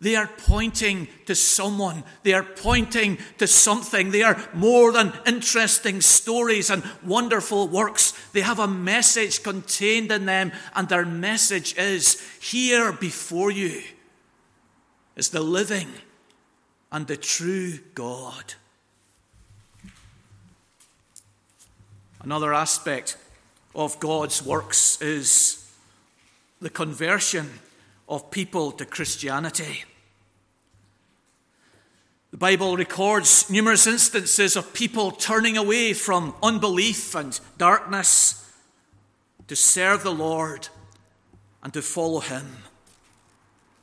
They 0.00 0.16
are 0.16 0.28
pointing 0.46 1.08
to 1.26 1.34
someone. 1.34 2.02
They 2.24 2.34
are 2.34 2.42
pointing 2.42 3.18
to 3.38 3.46
something. 3.46 4.10
They 4.10 4.22
are 4.22 4.36
more 4.52 4.92
than 4.92 5.12
interesting 5.24 6.00
stories 6.00 6.68
and 6.68 6.82
wonderful 7.04 7.68
works. 7.68 8.12
They 8.32 8.40
have 8.40 8.58
a 8.58 8.66
message 8.66 9.42
contained 9.42 10.10
in 10.10 10.26
them, 10.26 10.52
and 10.74 10.88
their 10.88 11.06
message 11.06 11.76
is 11.78 12.20
here 12.40 12.92
before 12.92 13.50
you 13.50 13.82
is 15.16 15.28
the 15.28 15.40
living 15.40 15.88
and 16.90 17.06
the 17.06 17.16
true 17.16 17.78
God. 17.94 18.54
Another 22.20 22.52
aspect 22.52 23.16
of 23.74 23.98
God's 24.00 24.44
works 24.44 25.00
is 25.00 25.72
the 26.60 26.70
conversion 26.70 27.50
of 28.08 28.30
people 28.30 28.72
to 28.72 28.84
Christianity. 28.84 29.84
The 32.30 32.38
Bible 32.38 32.76
records 32.76 33.48
numerous 33.48 33.86
instances 33.86 34.56
of 34.56 34.74
people 34.74 35.12
turning 35.12 35.56
away 35.56 35.92
from 35.92 36.34
unbelief 36.42 37.14
and 37.14 37.38
darkness 37.58 38.52
to 39.46 39.54
serve 39.54 40.02
the 40.02 40.12
Lord 40.12 40.68
and 41.62 41.72
to 41.74 41.82
follow 41.82 42.20
Him. 42.20 42.56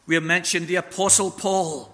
We 0.05 0.15
have 0.15 0.24
mentioned 0.24 0.67
the 0.67 0.75
Apostle 0.75 1.31
Paul, 1.31 1.93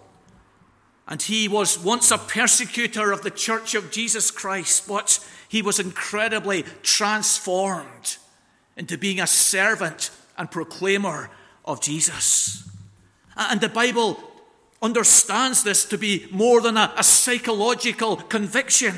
and 1.07 1.21
he 1.21 1.47
was 1.47 1.77
once 1.77 2.09
a 2.09 2.17
persecutor 2.17 3.11
of 3.11 3.21
the 3.21 3.29
Church 3.29 3.75
of 3.75 3.91
Jesus 3.91 4.31
Christ, 4.31 4.87
but 4.87 5.19
he 5.47 5.61
was 5.61 5.79
incredibly 5.79 6.63
transformed 6.83 8.17
into 8.75 8.97
being 8.97 9.19
a 9.19 9.27
servant 9.27 10.11
and 10.37 10.51
proclaimer 10.51 11.29
of 11.65 11.81
Jesus. 11.81 12.69
And 13.35 13.61
the 13.61 13.69
Bible 13.69 14.19
understands 14.81 15.63
this 15.63 15.85
to 15.85 15.97
be 15.97 16.27
more 16.31 16.61
than 16.61 16.77
a, 16.77 16.93
a 16.97 17.03
psychological 17.03 18.17
conviction, 18.17 18.95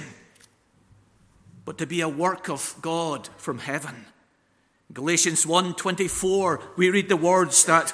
but 1.65 1.77
to 1.77 1.85
be 1.85 2.01
a 2.01 2.09
work 2.09 2.49
of 2.49 2.75
God 2.81 3.29
from 3.37 3.59
heaven. 3.59 4.05
Galatians 4.91 5.45
1:24 5.45 6.77
we 6.77 6.89
read 6.89 7.09
the 7.09 7.15
words 7.15 7.63
that 7.65 7.93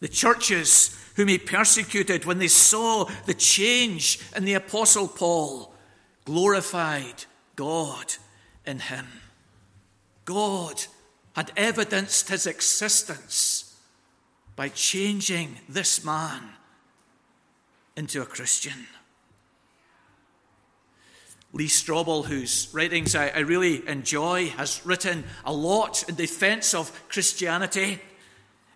the 0.00 0.08
churches 0.08 0.98
whom 1.16 1.28
he 1.28 1.38
persecuted 1.38 2.24
when 2.24 2.38
they 2.38 2.48
saw 2.48 3.08
the 3.26 3.34
change 3.34 4.18
in 4.36 4.44
the 4.44 4.54
apostle 4.54 5.08
Paul 5.08 5.72
glorified 6.24 7.24
God 7.56 8.14
in 8.66 8.78
him. 8.80 9.06
God 10.24 10.84
had 11.34 11.52
evidenced 11.56 12.28
his 12.28 12.46
existence 12.46 13.76
by 14.54 14.68
changing 14.68 15.58
this 15.68 16.04
man 16.04 16.42
into 17.96 18.22
a 18.22 18.26
Christian. 18.26 18.86
Lee 21.54 21.66
Strobel, 21.66 22.24
whose 22.26 22.68
writings 22.72 23.14
I, 23.14 23.28
I, 23.28 23.40
really 23.40 23.86
enjoy, 23.86 24.48
has 24.50 24.84
written 24.86 25.24
a 25.44 25.52
lot 25.52 26.08
in 26.08 26.14
defense 26.14 26.72
of 26.72 27.08
Christianity. 27.08 28.00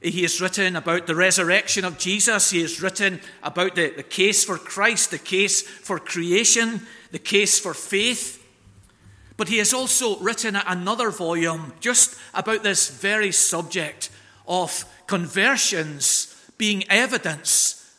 He 0.03 0.23
has 0.23 0.43
written 0.43 0.77
about 0.77 1.07
the 1.07 1.15
resurrection 1.15 1.87
of 1.87 1.97
Jesus. 1.97 2.51
He 2.51 2.61
has 2.61 2.83
written 2.83 3.21
about 3.43 3.77
the, 3.77 3.91
the 3.97 4.03
case 4.03 4.45
for 4.45 4.59
Christ, 4.59 5.11
the 5.11 5.19
case 5.19 5.63
for 5.63 5.99
creation, 5.99 6.87
the 7.13 7.19
case 7.19 7.59
for 7.59 7.73
faith. 7.73 8.46
But 9.37 9.49
he 9.49 9.59
has 9.59 9.75
also 9.75 10.19
written 10.19 10.57
another 10.57 11.11
volume 11.11 11.75
just 11.81 12.17
about 12.33 12.63
this 12.63 12.89
very 12.89 13.33
subject 13.33 14.11
of 14.49 14.85
conversions 15.07 16.35
being 16.57 16.89
evidence 16.89 17.95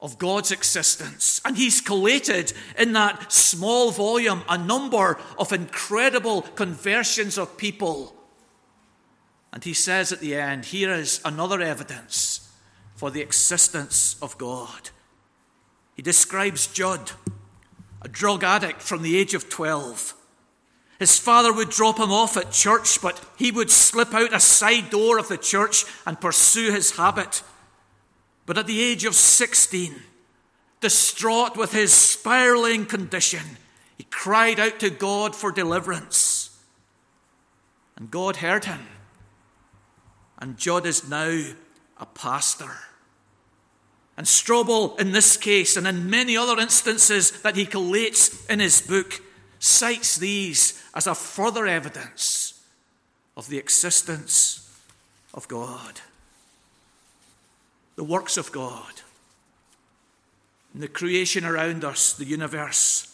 of 0.00 0.18
God's 0.18 0.52
existence. 0.52 1.40
And 1.44 1.56
he's 1.56 1.80
collated 1.80 2.52
in 2.78 2.92
that 2.92 3.32
small 3.32 3.90
volume 3.90 4.42
a 4.48 4.56
number 4.56 5.18
of 5.38 5.52
incredible 5.52 6.42
conversions 6.42 7.36
of 7.36 7.58
people. 7.58 8.14
And 9.52 9.64
he 9.64 9.74
says 9.74 10.12
at 10.12 10.20
the 10.20 10.36
end, 10.36 10.66
here 10.66 10.92
is 10.92 11.20
another 11.24 11.60
evidence 11.60 12.48
for 12.94 13.10
the 13.10 13.20
existence 13.20 14.16
of 14.22 14.38
God. 14.38 14.90
He 15.94 16.02
describes 16.02 16.66
Judd, 16.68 17.10
a 18.00 18.08
drug 18.08 18.44
addict 18.44 18.80
from 18.80 19.02
the 19.02 19.18
age 19.18 19.34
of 19.34 19.50
12 19.50 20.14
his 21.00 21.18
father 21.18 21.50
would 21.50 21.70
drop 21.70 21.98
him 21.98 22.12
off 22.12 22.36
at 22.36 22.52
church, 22.52 23.00
but 23.00 23.18
he 23.38 23.50
would 23.50 23.70
slip 23.70 24.12
out 24.12 24.34
a 24.34 24.38
side 24.38 24.90
door 24.90 25.18
of 25.18 25.28
the 25.28 25.38
church 25.38 25.86
and 26.06 26.20
pursue 26.20 26.70
his 26.70 26.98
habit. 26.98 27.42
But 28.44 28.58
at 28.58 28.66
the 28.66 28.82
age 28.82 29.06
of 29.06 29.14
16, 29.14 29.94
distraught 30.82 31.56
with 31.56 31.72
his 31.72 31.94
spiraling 31.94 32.84
condition, 32.84 33.40
he 33.96 34.04
cried 34.10 34.60
out 34.60 34.78
to 34.80 34.90
God 34.90 35.34
for 35.34 35.50
deliverance. 35.50 36.50
And 37.96 38.10
God 38.10 38.36
heard 38.36 38.66
him. 38.66 38.86
And 40.38 40.58
Judd 40.58 40.84
is 40.84 41.08
now 41.08 41.44
a 41.96 42.04
pastor. 42.04 42.76
And 44.18 44.26
Strobel, 44.26 45.00
in 45.00 45.12
this 45.12 45.38
case 45.38 45.78
and 45.78 45.86
in 45.86 46.10
many 46.10 46.36
other 46.36 46.60
instances 46.60 47.40
that 47.40 47.56
he 47.56 47.64
collates 47.64 48.48
in 48.50 48.60
his 48.60 48.82
book, 48.82 49.22
cites 49.60 50.16
these 50.16 50.82
as 50.94 51.06
a 51.06 51.14
further 51.14 51.66
evidence 51.66 52.60
of 53.36 53.48
the 53.48 53.58
existence 53.58 54.68
of 55.32 55.46
God. 55.46 56.00
The 57.94 58.04
works 58.04 58.36
of 58.36 58.50
God, 58.50 59.02
and 60.72 60.82
the 60.82 60.88
creation 60.88 61.44
around 61.44 61.84
us, 61.84 62.14
the 62.14 62.24
universe, 62.24 63.06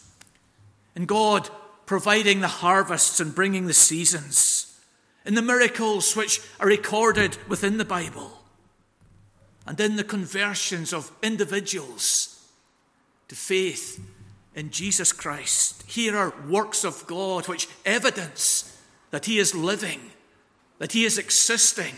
and 0.95 1.07
God 1.07 1.49
providing 1.85 2.39
the 2.39 2.47
harvests 2.47 3.19
and 3.19 3.35
bringing 3.35 3.67
the 3.67 3.73
seasons, 3.73 4.79
in 5.25 5.35
the 5.35 5.41
miracles 5.41 6.15
which 6.15 6.41
are 6.59 6.67
recorded 6.67 7.37
within 7.49 7.77
the 7.77 7.85
Bible, 7.85 8.43
and 9.65 9.77
in 9.81 9.97
the 9.97 10.03
conversions 10.03 10.93
of 10.93 11.11
individuals 11.21 12.47
to 13.27 13.35
faith 13.35 13.99
in 14.57 14.71
Jesus 14.71 15.13
Christ. 15.13 15.83
Here 15.87 16.17
are 16.17 16.33
works 16.49 16.83
of 16.83 17.05
God 17.05 17.47
which 17.47 17.69
evidence 17.85 18.75
that 19.11 19.25
He 19.25 19.37
is 19.37 19.53
living, 19.53 20.01
that 20.79 20.93
He 20.93 21.05
is 21.05 21.19
existing, 21.19 21.93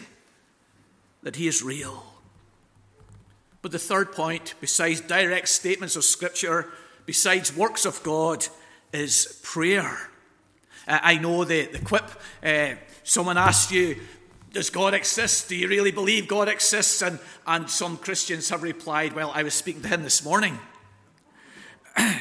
that 1.24 1.38
He 1.38 1.48
is 1.48 1.64
real. 1.64 2.06
But 3.62 3.72
the 3.72 3.80
third 3.80 4.12
point, 4.12 4.56
besides 4.60 5.00
direct 5.00 5.48
statements 5.48 5.96
of 5.96 6.04
Scripture, 6.04 6.68
besides 7.06 7.56
works 7.56 7.86
of 7.86 8.04
God, 8.04 8.46
is 8.92 9.40
prayer. 9.42 10.10
I 10.86 11.18
know 11.18 11.46
the, 11.46 11.66
the 11.68 11.80
quip. 11.80 12.10
Uh, 12.44 12.74
someone 13.04 13.38
asked 13.38 13.72
you, 13.72 14.02
Does 14.52 14.70
God 14.70 14.94
exist? 14.94 15.48
Do 15.48 15.56
you 15.56 15.70
really 15.70 15.92
believe 15.92 16.28
God 16.28 16.50
exists? 16.50 17.02
And, 17.02 17.20
and 17.48 17.70
some 17.70 17.96
Christians 17.96 18.50
have 18.50 18.64
replied, 18.64 19.14
Well, 19.14 19.32
I 19.34 19.44
was 19.44 19.54
speaking 19.54 19.82
to 19.84 19.88
him 19.88 20.04
this 20.04 20.26
morning. 20.26 20.60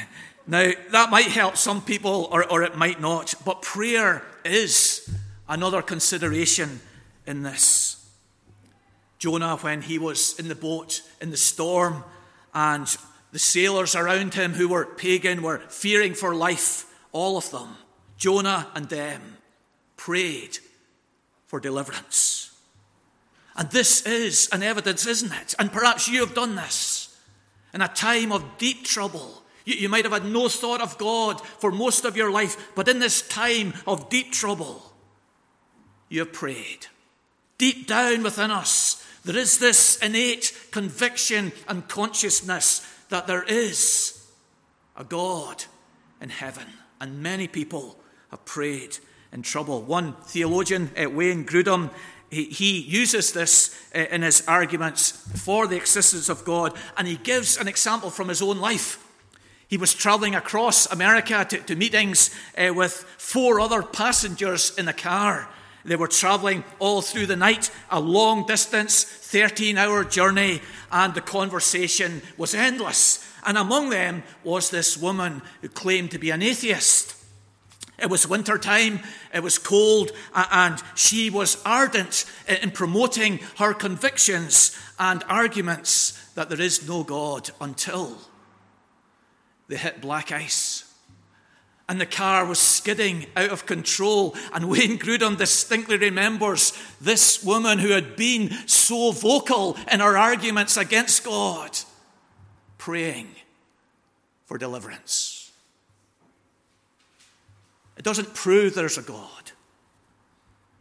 Now, 0.51 0.71
that 0.93 1.11
might 1.11 1.27
help 1.27 1.59
some 1.59 1.83
people 1.83 2.27
or, 2.33 2.51
or 2.51 2.63
it 2.63 2.75
might 2.75 3.03
not, 3.03 3.35
but 3.45 3.61
prayer 3.61 4.23
is 4.47 5.15
another 5.47 5.83
consideration 5.83 6.81
in 7.27 7.43
this. 7.43 8.03
Jonah, 9.19 9.57
when 9.59 9.83
he 9.83 9.99
was 9.99 10.39
in 10.39 10.49
the 10.49 10.55
boat 10.55 11.03
in 11.21 11.31
the 11.31 11.37
storm, 11.37 12.03
and 12.55 12.97
the 13.31 13.39
sailors 13.39 13.95
around 13.95 14.33
him 14.33 14.55
who 14.55 14.69
were 14.69 14.87
pagan 14.87 15.43
were 15.43 15.59
fearing 15.69 16.15
for 16.15 16.35
life, 16.35 16.87
all 17.13 17.37
of 17.37 17.51
them, 17.51 17.77
Jonah 18.17 18.69
and 18.75 18.89
them, 18.89 19.37
prayed 19.99 20.59
for 21.47 21.61
deliverance. 21.61 22.57
And 23.55 23.71
this 23.71 24.07
is 24.07 24.49
an 24.51 24.63
evidence, 24.63 25.07
isn't 25.07 25.33
it? 25.33 25.55
And 25.59 25.71
perhaps 25.71 26.09
you 26.09 26.21
have 26.21 26.35
done 26.35 26.55
this 26.55 27.21
in 27.75 27.83
a 27.83 27.89
time 27.89 28.33
of 28.33 28.57
deep 28.57 28.85
trouble 28.85 29.38
you, 29.69 29.75
you 29.75 29.89
might 29.89 30.05
have 30.05 30.13
had 30.13 30.25
no 30.25 30.49
thought 30.49 30.81
of 30.81 30.97
God 30.99 31.41
for 31.59 31.71
most 31.71 32.05
of 32.05 32.17
your 32.17 32.31
life, 32.31 32.73
but 32.75 32.89
in 32.89 32.99
this 32.99 33.27
time 33.27 33.75
of 33.87 34.09
deep 34.09 34.33
trouble, 34.33 34.83
you 36.09 36.21
have 36.21 36.33
prayed. 36.33 36.87
Deep 37.59 37.87
down 37.87 38.23
within 38.23 38.51
us, 38.51 39.05
there 39.25 39.37
is 39.37 39.59
this 39.59 39.99
innate 39.99 40.57
conviction 40.71 41.53
and 41.69 41.87
consciousness 41.89 42.87
that 43.11 43.27
there 43.27 43.43
is 43.43 44.27
a 44.97 45.05
God 45.05 45.65
in 46.21 46.31
heaven. 46.31 46.67
And 47.01 47.23
many 47.23 47.47
people 47.47 47.99
have 48.31 48.45
prayed 48.45 48.99
in 49.33 49.43
trouble. 49.43 49.83
One 49.83 50.15
theologian, 50.25 50.91
uh, 50.97 51.11
Wayne 51.11 51.45
Grudem, 51.45 51.91
he, 52.31 52.45
he 52.45 52.81
uses 52.81 53.33
this 53.33 53.75
uh, 53.95 54.01
in 54.11 54.23
his 54.23 54.47
arguments 54.47 55.11
for 55.45 55.67
the 55.67 55.77
existence 55.77 56.29
of 56.29 56.45
God, 56.45 56.77
and 56.97 57.07
he 57.07 57.17
gives 57.17 57.57
an 57.57 57.69
example 57.69 58.11
from 58.11 58.29
his 58.29 58.41
own 58.41 58.59
life. 58.59 59.05
He 59.69 59.77
was 59.77 59.93
traveling 59.93 60.35
across 60.35 60.91
America 60.91 61.47
to, 61.51 61.59
to 61.59 61.77
meetings 61.77 62.35
uh, 62.57 62.73
with 62.75 62.93
four 63.19 63.61
other 63.61 63.83
passengers 63.83 64.77
in 64.79 64.89
a 64.89 64.95
car. 64.95 65.49
They 65.85 65.97
were 65.97 66.09
traveling 66.09 66.65
all 66.79 67.03
through 67.03 67.27
the 67.27 67.37
night, 67.37 67.71
a 67.91 68.01
long 68.01 68.47
distance, 68.47 69.05
13 69.05 69.77
hour 69.77 70.05
journey, 70.05 70.63
and 70.91 71.15
the 71.15 71.21
conversation 71.21 72.23
was 72.39 72.55
endless. 72.55 73.25
And 73.47 73.59
among 73.59 73.91
them 73.91 74.23
was 74.43 74.71
this 74.71 74.97
woman 74.97 75.43
who 75.61 75.69
claimed 75.69 76.11
to 76.13 76.19
be 76.19 76.31
an 76.31 76.43
atheist. 76.43 77.15
It 77.99 78.09
was 78.09 78.29
winter 78.29 78.59
time, 78.59 79.01
it 79.35 79.43
was 79.43 79.59
cold, 79.59 80.13
and 80.35 80.83
she 80.95 81.31
was 81.31 81.61
ardent 81.65 82.25
in 82.63 82.71
promoting 82.71 83.41
her 83.59 83.75
convictions 83.75 84.79
and 84.99 85.25
arguments 85.29 86.13
that 86.35 86.49
there 86.49 86.61
is 86.61 86.89
no 86.89 87.03
God 87.03 87.51
until 87.61 88.19
they 89.69 89.77
hit 89.77 90.01
black 90.01 90.33
ice. 90.33 90.85
And 91.91 92.01
the 92.01 92.07
car 92.07 92.45
was 92.45 92.59
skidding 92.59 93.27
out 93.35 93.51
of 93.51 93.65
control. 93.65 94.37
And 94.53 94.69
Wayne 94.69 94.99
Grudem 94.99 95.37
distinctly 95.39 95.97
remembers 95.97 96.73
this 97.01 97.43
woman 97.43 97.79
who 97.79 97.91
had 97.91 98.17
been 98.17 98.51
so 98.67 99.13
vocal 99.13 99.77
in 99.91 100.01
her 100.01 100.19
arguments 100.19 100.77
against 100.77 101.25
God, 101.25 101.79
praying 102.77 103.29
for 104.45 104.59
deliverance. 104.59 105.51
It 107.97 108.05
doesn't 108.05 108.35
prove 108.35 108.75
there's 108.75 108.99
a 108.99 109.03
God, 109.03 109.53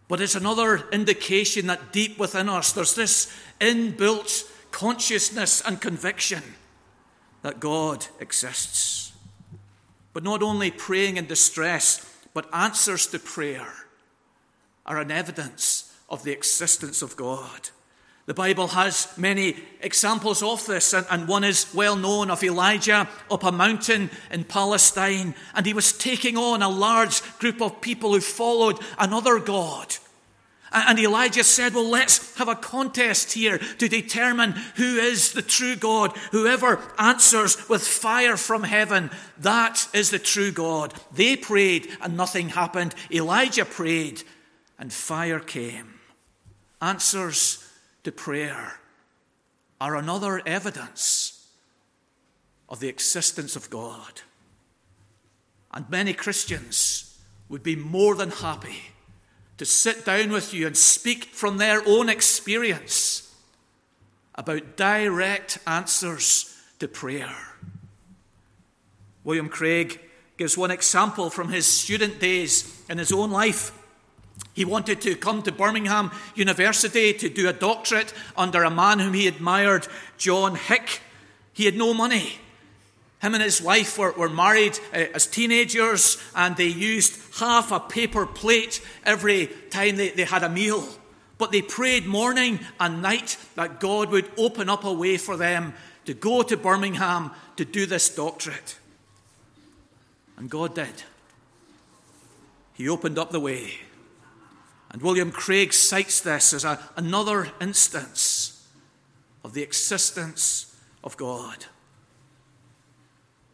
but 0.08 0.22
it's 0.22 0.36
another 0.36 0.88
indication 0.92 1.68
that 1.68 1.92
deep 1.92 2.20
within 2.20 2.48
us 2.48 2.72
there's 2.74 2.94
this 2.94 3.34
inbuilt 3.60 4.50
consciousness 4.72 5.62
and 5.62 5.82
conviction 5.82 6.44
that 7.42 7.60
God 7.60 8.08
exists. 8.20 9.14
But 10.14 10.24
not 10.24 10.42
only 10.42 10.72
praying 10.72 11.18
in 11.18 11.28
distress, 11.28 12.04
but 12.34 12.54
answers 12.54 13.08
to 13.08 13.20
prayer 13.20 13.74
are 14.86 15.00
an 15.00 15.12
evidence 15.12 15.94
of 16.10 16.24
the 16.24 16.32
existence 16.32 17.02
of 17.02 17.16
God. 17.16 17.70
The 18.26 18.34
Bible 18.34 18.68
has 18.68 19.08
many 19.18 19.56
examples 19.80 20.44
of 20.44 20.66
this, 20.66 20.94
and, 20.94 21.28
one 21.30 21.46
is 21.46 21.74
well 21.74 21.96
known 21.96 22.30
of 22.30 22.44
Elijah 22.44 23.08
up 23.32 23.44
a 23.44 23.52
mountain 23.54 24.10
in 24.30 24.44
Palestine, 24.44 25.34
and 25.56 25.66
he 25.66 25.74
was 25.74 25.94
taking 25.94 26.36
on 26.36 26.62
a 26.62 26.68
large 26.68 27.22
group 27.40 27.62
of 27.62 27.80
people 27.80 28.12
who 28.12 28.20
followed 28.20 28.80
another 29.00 29.40
God. 29.40 29.96
And 30.72 31.00
Elijah 31.00 31.44
said, 31.44 31.74
Well, 31.74 31.90
let's 31.90 32.36
have 32.38 32.48
a 32.48 32.56
contest 32.56 33.34
here 33.34 33.58
to 33.58 33.88
determine 33.88 34.52
who 34.76 34.98
is 34.98 35.32
the 35.32 35.42
true 35.42 35.76
God. 35.76 36.16
Whoever 36.32 36.82
answers 37.00 37.70
with 37.70 37.88
fire 37.88 38.36
from 38.36 38.64
heaven, 38.64 39.10
that 39.40 39.88
is 39.94 40.10
the 40.10 40.20
true 40.20 40.52
God. 40.52 40.94
They 41.14 41.38
prayed 41.38 41.88
and 42.02 42.18
nothing 42.18 42.50
happened. 42.50 42.96
Elijah 43.12 43.66
prayed 43.66 44.24
and 44.78 44.92
fire 44.92 45.40
came. 45.40 46.00
Answers 46.82 47.64
to 48.04 48.12
prayer 48.12 48.80
are 49.80 49.96
another 49.96 50.42
evidence 50.46 51.48
of 52.68 52.80
the 52.80 52.90
existence 52.90 53.56
of 53.56 53.70
God. 53.70 54.22
And 55.74 55.90
many 55.90 56.14
Christians 56.14 57.18
would 57.48 57.64
be 57.64 57.76
more 57.76 58.16
than 58.16 58.32
happy 58.32 58.82
to 59.58 59.66
sit 59.66 60.06
down 60.06 60.32
with 60.32 60.54
you 60.54 60.68
and 60.68 60.78
speak 60.78 61.26
from 61.26 61.58
their 61.58 61.82
own 61.88 62.10
experience 62.10 63.36
about 64.36 64.78
direct 64.78 65.58
answers 65.66 66.56
to 66.80 66.88
prayer. 66.88 67.36
William 69.24 69.50
Craig 69.50 70.00
gives 70.38 70.58
one 70.58 70.72
example 70.72 71.30
from 71.30 71.50
his 71.50 71.66
student 71.66 72.20
days 72.20 72.82
in 72.90 72.98
his 72.98 73.12
own 73.12 73.32
life. 73.32 73.72
He 74.54 74.64
wanted 74.64 75.02
to 75.02 75.16
come 75.16 75.42
to 75.44 75.52
Birmingham 75.52 76.12
University 76.36 77.14
to 77.14 77.30
do 77.30 77.50
a 77.50 77.54
doctorate 77.54 78.14
under 78.36 78.64
a 78.64 78.70
man 78.70 79.00
whom 79.00 79.14
he 79.14 79.28
admired, 79.28 79.88
John 80.18 80.56
Hick. 80.56 81.02
He 81.54 81.66
had 81.66 81.76
no 81.76 81.94
money. 81.94 82.40
Him 83.28 83.34
and 83.34 83.44
his 83.44 83.62
wife 83.62 83.98
were, 83.98 84.14
were 84.14 84.30
married 84.30 84.80
uh, 84.94 85.04
as 85.14 85.28
teenagers, 85.28 86.18
and 86.34 86.56
they 86.56 86.68
used 86.68 87.20
half 87.40 87.74
a 87.74 87.80
paper 87.82 88.26
plate 88.26 88.82
every 89.04 89.48
time 89.70 89.98
they, 89.98 90.12
they 90.12 90.24
had 90.24 90.44
a 90.44 90.50
meal. 90.50 90.88
But 91.38 91.52
they 91.52 91.62
prayed 91.62 92.06
morning 92.06 92.62
and 92.80 93.02
night 93.02 93.38
that 93.56 93.82
God 93.82 94.12
would 94.12 94.32
open 94.38 94.70
up 94.70 94.86
a 94.86 94.94
way 94.94 95.18
for 95.18 95.36
them 95.36 95.74
to 96.06 96.14
go 96.14 96.42
to 96.42 96.56
Birmingham 96.56 97.32
to 97.58 97.66
do 97.66 97.86
this 97.86 98.08
doctorate. 98.08 98.78
And 100.38 100.50
God 100.50 100.74
did. 100.74 101.04
He 102.76 102.88
opened 102.88 103.20
up 103.20 103.32
the 103.32 103.42
way. 103.42 103.74
And 104.90 105.02
William 105.02 105.32
Craig 105.32 105.74
cites 105.74 106.22
this 106.22 106.54
as 106.54 106.64
a, 106.64 106.80
another 106.96 107.50
instance 107.60 108.66
of 109.44 109.54
the 109.54 109.64
existence 109.64 110.74
of 111.04 111.18
God. 111.18 111.66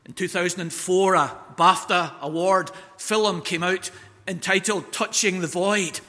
In 0.06 0.14
2004, 0.14 1.16
a 1.16 1.38
BAFTA 1.56 2.20
award 2.22 2.72
film 2.98 3.42
came 3.42 3.64
out 3.64 3.90
entitled 4.28 4.92
Touching 4.92 5.40
the 5.40 5.48
Void. 5.48 6.02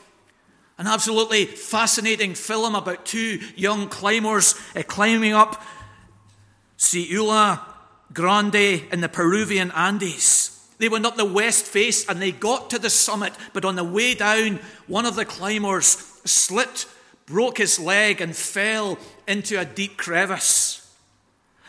An 0.79 0.89
absolutely 0.89 1.45
fascinating 1.45 2.35
film 2.35 2.75
about 2.75 3.07
two 3.07 3.39
young 3.55 3.89
climbers 3.89 4.57
uh, 4.75 4.83
climbing 4.83 5.33
up 5.33 5.63
Siula 6.77 7.61
Grande 8.13 8.83
in 8.91 9.01
the 9.01 9.09
Peruvian 9.09 9.71
Andes. 9.71 10.51
They 10.79 10.89
went 10.89 11.07
up 11.07 11.17
the 11.17 11.25
west 11.25 11.65
face 11.65 12.09
and 12.09 12.21
they 12.21 12.33
got 12.33 12.71
to 12.71 12.81
the 12.81 12.91
summit, 12.91 13.33
but 13.53 13.65
on 13.65 13.77
the 13.77 13.85
way 13.85 14.15
down, 14.15 14.59
one 14.89 15.07
of 15.07 15.15
the 15.15 15.25
climbers 15.25 15.87
slipped, 16.25 16.89
broke 17.27 17.59
his 17.59 17.79
leg, 17.79 18.21
and 18.21 18.35
fell 18.35 18.99
into 19.29 19.61
a 19.61 19.65
deep 19.65 19.97
crevice. 19.97 20.81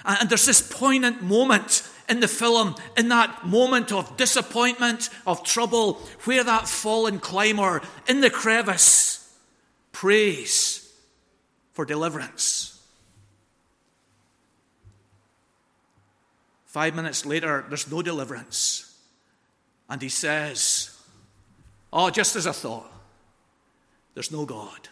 And 0.04 0.28
there's 0.28 0.48
this 0.48 0.62
poignant 0.62 1.22
moment 1.22 1.88
in 2.08 2.20
the 2.20 2.28
film, 2.28 2.76
in 2.98 3.10
that 3.10 3.46
moment 3.46 3.92
of 3.92 4.18
disappointment, 4.18 5.10
of 5.26 5.44
trouble, 5.44 5.94
where 6.24 6.44
that 6.44 6.68
fallen 6.68 7.20
climber 7.20 7.82
in 8.08 8.22
the 8.22 8.30
crevice 8.30 9.34
prays 9.92 10.94
for 11.74 11.86
deliverance. 11.86 12.82
Five 16.66 16.94
minutes 16.96 17.26
later, 17.26 17.66
there's 17.70 17.90
no 17.90 18.02
deliverance. 18.02 19.00
And 19.90 20.02
he 20.02 20.10
says, 20.10 20.92
Oh, 21.94 22.10
just 22.10 22.36
as 22.36 22.46
I 22.46 22.52
thought, 22.52 22.92
there's 24.14 24.32
no 24.32 24.46
God. 24.46 24.90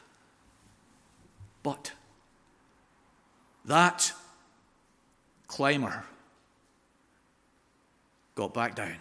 But 1.62 1.92
that 3.66 4.14
climber 5.48 6.06
got 8.36 8.54
back 8.54 8.76
down. 8.76 8.98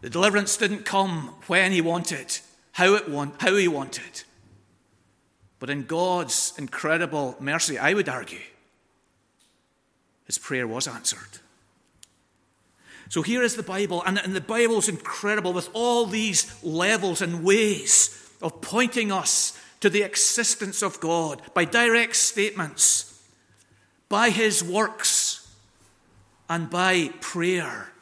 The 0.00 0.10
deliverance 0.10 0.56
didn't 0.56 0.84
come 0.84 1.34
when 1.46 1.72
he 1.72 1.80
wanted, 1.80 2.38
how, 2.72 2.94
it 2.94 3.08
want, 3.08 3.40
how 3.40 3.56
he 3.56 3.68
wanted. 3.68 4.22
But 5.58 5.70
in 5.70 5.84
God's 5.84 6.52
incredible 6.58 7.36
mercy, 7.40 7.78
I 7.78 7.94
would 7.94 8.08
argue, 8.08 8.40
his 10.26 10.38
prayer 10.38 10.66
was 10.66 10.86
answered. 10.86 11.40
So 13.08 13.22
here 13.22 13.42
is 13.42 13.56
the 13.56 13.62
Bible, 13.62 14.02
and, 14.04 14.18
and 14.18 14.34
the 14.34 14.40
Bible 14.40 14.78
is 14.78 14.88
incredible 14.88 15.52
with 15.52 15.70
all 15.72 16.06
these 16.06 16.62
levels 16.62 17.22
and 17.22 17.44
ways 17.44 18.12
of 18.42 18.60
pointing 18.60 19.12
us 19.12 19.58
to 19.80 19.88
the 19.88 20.02
existence 20.02 20.82
of 20.82 21.00
God 21.00 21.40
by 21.54 21.64
direct 21.64 22.16
statements, 22.16 23.22
by 24.08 24.30
his 24.30 24.62
works, 24.62 25.25
and 26.48 26.70
by 26.70 27.10
prayer 27.20 27.92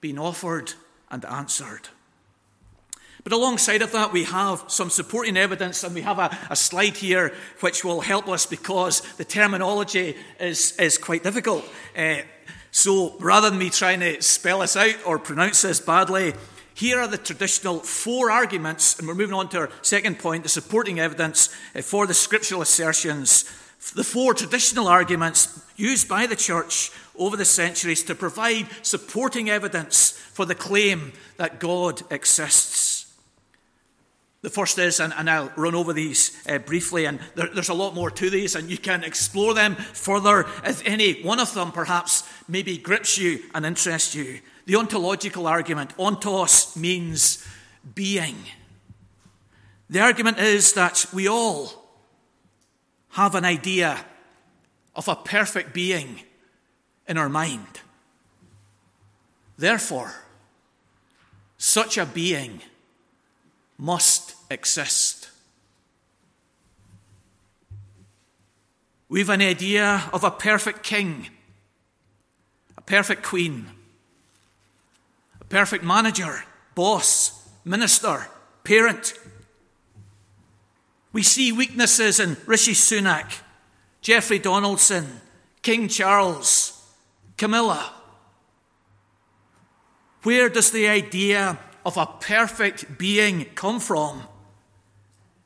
being 0.00 0.18
offered 0.18 0.74
and 1.10 1.24
answered. 1.24 1.88
But 3.22 3.32
alongside 3.32 3.80
of 3.80 3.92
that, 3.92 4.12
we 4.12 4.24
have 4.24 4.64
some 4.68 4.90
supporting 4.90 5.38
evidence, 5.38 5.82
and 5.82 5.94
we 5.94 6.02
have 6.02 6.18
a, 6.18 6.36
a, 6.50 6.56
slide 6.56 6.98
here 6.98 7.32
which 7.60 7.82
will 7.82 8.02
help 8.02 8.28
us 8.28 8.44
because 8.44 9.00
the 9.16 9.24
terminology 9.24 10.14
is, 10.38 10.78
is 10.78 10.98
quite 10.98 11.22
difficult. 11.22 11.64
Uh, 11.96 12.16
so 12.70 13.16
rather 13.20 13.48
than 13.48 13.58
me 13.58 13.70
trying 13.70 14.00
to 14.00 14.20
spell 14.20 14.58
this 14.58 14.76
out 14.76 14.96
or 15.06 15.18
pronounce 15.18 15.62
this 15.62 15.80
badly, 15.80 16.34
here 16.74 17.00
are 17.00 17.06
the 17.06 17.16
traditional 17.16 17.78
four 17.78 18.30
arguments, 18.30 18.98
and 18.98 19.08
we're 19.08 19.14
moving 19.14 19.34
on 19.34 19.48
to 19.50 19.58
our 19.60 19.70
second 19.80 20.18
point 20.18 20.42
the 20.42 20.50
supporting 20.50 21.00
evidence 21.00 21.48
uh, 21.74 21.80
for 21.80 22.06
the 22.06 22.12
scriptural 22.12 22.60
assertions. 22.60 23.50
The 23.92 24.04
four 24.04 24.34
traditional 24.34 24.88
arguments 24.88 25.60
used 25.76 26.08
by 26.08 26.26
the 26.26 26.36
church 26.36 26.90
over 27.16 27.36
the 27.36 27.44
centuries 27.44 28.02
to 28.04 28.14
provide 28.14 28.66
supporting 28.82 29.50
evidence 29.50 30.10
for 30.10 30.44
the 30.44 30.54
claim 30.54 31.12
that 31.36 31.60
God 31.60 32.02
exists. 32.10 33.12
The 34.42 34.50
first 34.50 34.78
is, 34.78 35.00
and, 35.00 35.14
and 35.16 35.30
I'll 35.30 35.50
run 35.56 35.74
over 35.74 35.94
these 35.94 36.36
uh, 36.46 36.58
briefly, 36.58 37.06
and 37.06 37.18
there, 37.34 37.48
there's 37.48 37.70
a 37.70 37.74
lot 37.74 37.94
more 37.94 38.10
to 38.10 38.28
these, 38.28 38.54
and 38.54 38.70
you 38.70 38.76
can 38.76 39.02
explore 39.02 39.54
them 39.54 39.74
further 39.74 40.46
if 40.64 40.86
any 40.86 41.22
one 41.22 41.40
of 41.40 41.54
them 41.54 41.72
perhaps 41.72 42.24
maybe 42.46 42.76
grips 42.76 43.16
you 43.16 43.40
and 43.54 43.64
interests 43.64 44.14
you. 44.14 44.40
The 44.66 44.76
ontological 44.76 45.46
argument, 45.46 45.96
ontos 45.96 46.76
means 46.76 47.46
being. 47.94 48.36
The 49.88 50.00
argument 50.00 50.38
is 50.38 50.74
that 50.74 51.06
we 51.12 51.26
all 51.26 51.83
have 53.14 53.36
an 53.36 53.44
idea 53.44 54.04
of 54.96 55.06
a 55.06 55.14
perfect 55.14 55.72
being 55.72 56.20
in 57.06 57.16
our 57.16 57.28
mind. 57.28 57.80
Therefore, 59.56 60.12
such 61.56 61.96
a 61.96 62.06
being 62.06 62.60
must 63.78 64.34
exist. 64.50 65.30
We've 69.08 69.30
an 69.30 69.42
idea 69.42 70.10
of 70.12 70.24
a 70.24 70.30
perfect 70.32 70.82
king, 70.82 71.28
a 72.76 72.80
perfect 72.80 73.22
queen, 73.22 73.66
a 75.40 75.44
perfect 75.44 75.84
manager, 75.84 76.42
boss, 76.74 77.48
minister, 77.64 78.26
parent. 78.64 79.14
We 81.14 81.22
see 81.22 81.52
weaknesses 81.52 82.18
in 82.18 82.36
Rishi 82.44 82.72
Sunak, 82.72 83.40
Jeffrey 84.00 84.40
Donaldson, 84.40 85.20
King 85.62 85.86
Charles, 85.86 86.84
Camilla. 87.36 87.92
Where 90.24 90.48
does 90.48 90.72
the 90.72 90.88
idea 90.88 91.56
of 91.86 91.96
a 91.96 92.06
perfect 92.06 92.98
being 92.98 93.44
come 93.54 93.78
from 93.78 94.24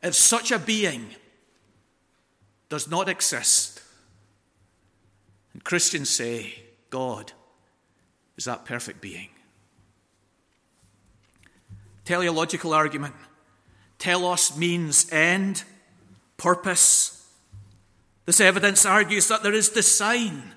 if 0.03 0.15
such 0.15 0.51
a 0.51 0.59
being 0.59 1.15
does 2.71 2.89
not 2.89 3.07
exist? 3.07 3.83
And 5.53 5.63
Christians 5.63 6.09
say 6.09 6.63
God 6.89 7.33
is 8.39 8.47
that 8.47 8.65
perfect 8.65 9.03
being. 9.03 9.29
Teleological 12.07 12.73
argument. 12.73 13.15
Telos 13.99 14.57
means 14.57 15.11
end, 15.13 15.65
purpose. 16.37 17.27
This 18.27 18.41
evidence 18.41 18.87
argues 18.87 19.29
that 19.29 19.43
there 19.43 19.55
is 19.55 19.69
design 19.69 20.55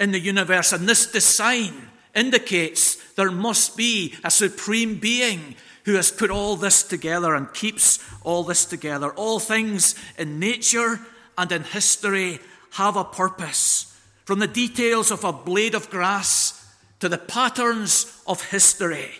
in 0.00 0.12
the 0.12 0.20
universe, 0.20 0.72
and 0.72 0.88
this 0.88 1.10
design 1.10 1.88
indicates 2.14 2.96
there 3.12 3.30
must 3.30 3.76
be 3.76 4.14
a 4.24 4.30
supreme 4.30 4.98
being 4.98 5.56
who 5.84 5.94
has 5.94 6.10
put 6.10 6.30
all 6.30 6.56
this 6.56 6.82
together 6.82 7.34
and 7.34 7.52
keeps 7.54 7.98
all 8.22 8.44
this 8.44 8.64
together. 8.64 9.10
All 9.12 9.38
things 9.40 9.94
in 10.18 10.38
nature 10.38 11.00
and 11.36 11.50
in 11.50 11.64
history 11.64 12.40
have 12.72 12.96
a 12.96 13.04
purpose. 13.04 13.96
From 14.24 14.38
the 14.38 14.46
details 14.46 15.10
of 15.10 15.24
a 15.24 15.32
blade 15.32 15.74
of 15.74 15.88
grass 15.88 16.66
to 17.00 17.08
the 17.08 17.18
patterns 17.18 18.20
of 18.26 18.50
history, 18.50 19.10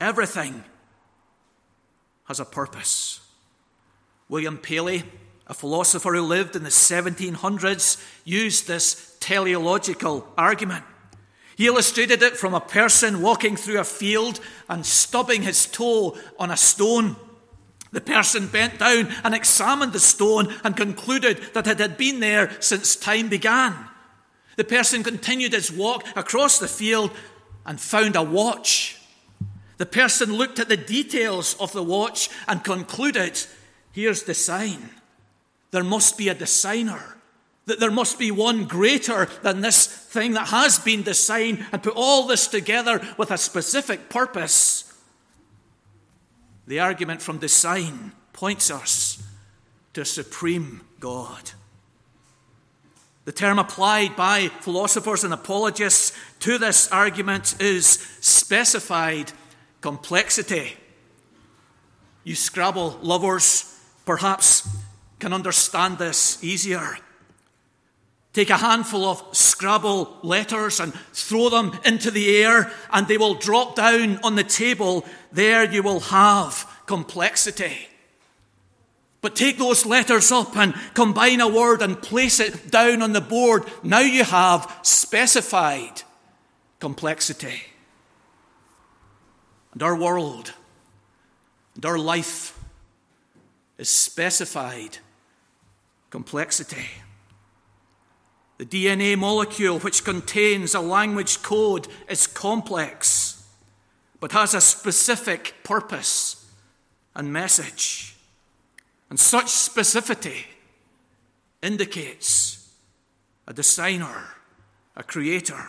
everything 0.00 0.64
has 2.24 2.40
a 2.40 2.44
purpose. 2.44 3.20
William 4.28 4.58
Paley, 4.58 5.04
a 5.46 5.54
philosopher 5.54 6.14
who 6.14 6.22
lived 6.22 6.56
in 6.56 6.62
the 6.62 6.70
1700s, 6.70 8.02
used 8.24 8.66
this 8.66 9.16
teleological 9.20 10.26
argument. 10.36 10.84
He 11.56 11.66
illustrated 11.66 12.22
it 12.22 12.36
from 12.36 12.54
a 12.54 12.60
person 12.60 13.22
walking 13.22 13.56
through 13.56 13.78
a 13.78 13.84
field 13.84 14.40
and 14.68 14.84
stubbing 14.84 15.42
his 15.42 15.66
toe 15.66 16.16
on 16.38 16.50
a 16.50 16.56
stone. 16.56 17.16
The 17.92 18.00
person 18.00 18.48
bent 18.48 18.80
down 18.80 19.12
and 19.22 19.34
examined 19.34 19.92
the 19.92 20.00
stone 20.00 20.52
and 20.64 20.76
concluded 20.76 21.38
that 21.52 21.68
it 21.68 21.78
had 21.78 21.96
been 21.96 22.18
there 22.18 22.50
since 22.60 22.96
time 22.96 23.28
began. 23.28 23.76
The 24.56 24.64
person 24.64 25.04
continued 25.04 25.52
his 25.52 25.70
walk 25.70 26.04
across 26.16 26.58
the 26.58 26.66
field 26.66 27.12
and 27.64 27.80
found 27.80 28.16
a 28.16 28.22
watch. 28.22 29.00
The 29.84 29.90
person 29.90 30.32
looked 30.32 30.58
at 30.58 30.70
the 30.70 30.78
details 30.78 31.56
of 31.60 31.72
the 31.72 31.82
watch 31.82 32.30
and 32.48 32.64
concluded 32.64 33.38
here's 33.92 34.22
the 34.22 34.32
sign. 34.32 34.88
There 35.72 35.84
must 35.84 36.16
be 36.16 36.30
a 36.30 36.34
designer 36.34 37.18
that 37.66 37.80
there 37.80 37.90
must 37.90 38.18
be 38.18 38.30
one 38.30 38.64
greater 38.64 39.28
than 39.42 39.60
this 39.60 39.86
thing 39.86 40.32
that 40.32 40.48
has 40.48 40.78
been 40.78 41.02
designed 41.02 41.66
and 41.70 41.82
put 41.82 41.92
all 41.96 42.26
this 42.26 42.46
together 42.46 42.98
with 43.18 43.30
a 43.30 43.36
specific 43.36 44.08
purpose. 44.08 44.90
The 46.66 46.80
argument 46.80 47.20
from 47.20 47.36
design 47.36 48.12
points 48.32 48.70
us 48.70 49.22
to 49.92 50.00
a 50.00 50.06
supreme 50.06 50.80
God. 50.98 51.50
The 53.26 53.32
term 53.32 53.58
applied 53.58 54.16
by 54.16 54.48
philosophers 54.48 55.24
and 55.24 55.34
apologists 55.34 56.16
to 56.40 56.56
this 56.56 56.90
argument 56.90 57.60
is 57.60 57.86
specified 58.22 59.30
complexity. 59.84 60.72
You 62.24 62.34
Scrabble 62.34 62.98
lovers 63.02 63.78
perhaps 64.06 64.66
can 65.18 65.34
understand 65.34 65.98
this 65.98 66.42
easier. 66.42 66.96
Take 68.32 68.48
a 68.48 68.56
handful 68.56 69.04
of 69.04 69.22
Scrabble 69.36 70.20
letters 70.22 70.80
and 70.80 70.94
throw 71.12 71.50
them 71.50 71.78
into 71.84 72.10
the 72.10 72.34
air, 72.34 72.72
and 72.94 73.06
they 73.06 73.18
will 73.18 73.34
drop 73.34 73.76
down 73.76 74.20
on 74.24 74.36
the 74.36 74.42
table. 74.42 75.04
There 75.32 75.70
you 75.70 75.82
will 75.82 76.00
have 76.00 76.66
complexity. 76.86 77.76
But 79.20 79.36
take 79.36 79.58
those 79.58 79.84
letters 79.84 80.32
up 80.32 80.56
and 80.56 80.72
combine 80.94 81.42
a 81.42 81.48
word 81.48 81.82
and 81.82 82.00
place 82.00 82.40
it 82.40 82.70
down 82.70 83.02
on 83.02 83.12
the 83.12 83.20
board. 83.20 83.64
Now 83.82 84.00
you 84.00 84.24
have 84.24 84.78
specified 84.80 86.00
complexity. 86.80 87.73
And 89.74 89.82
our 89.82 89.96
world 89.96 90.54
and 91.74 91.84
our 91.84 91.98
life 91.98 92.58
is 93.76 93.90
specified 93.90 94.98
complexity. 96.10 96.86
The 98.58 98.66
DNA 98.66 99.18
molecule, 99.18 99.80
which 99.80 100.04
contains 100.04 100.74
a 100.74 100.80
language 100.80 101.42
code, 101.42 101.88
is 102.08 102.28
complex, 102.28 103.44
but 104.20 104.30
has 104.30 104.54
a 104.54 104.60
specific 104.60 105.54
purpose 105.64 106.48
and 107.16 107.32
message. 107.32 108.16
And 109.10 109.18
such 109.18 109.46
specificity 109.46 110.44
indicates 111.62 112.72
a 113.48 113.52
designer, 113.52 114.36
a 114.96 115.02
creator, 115.02 115.66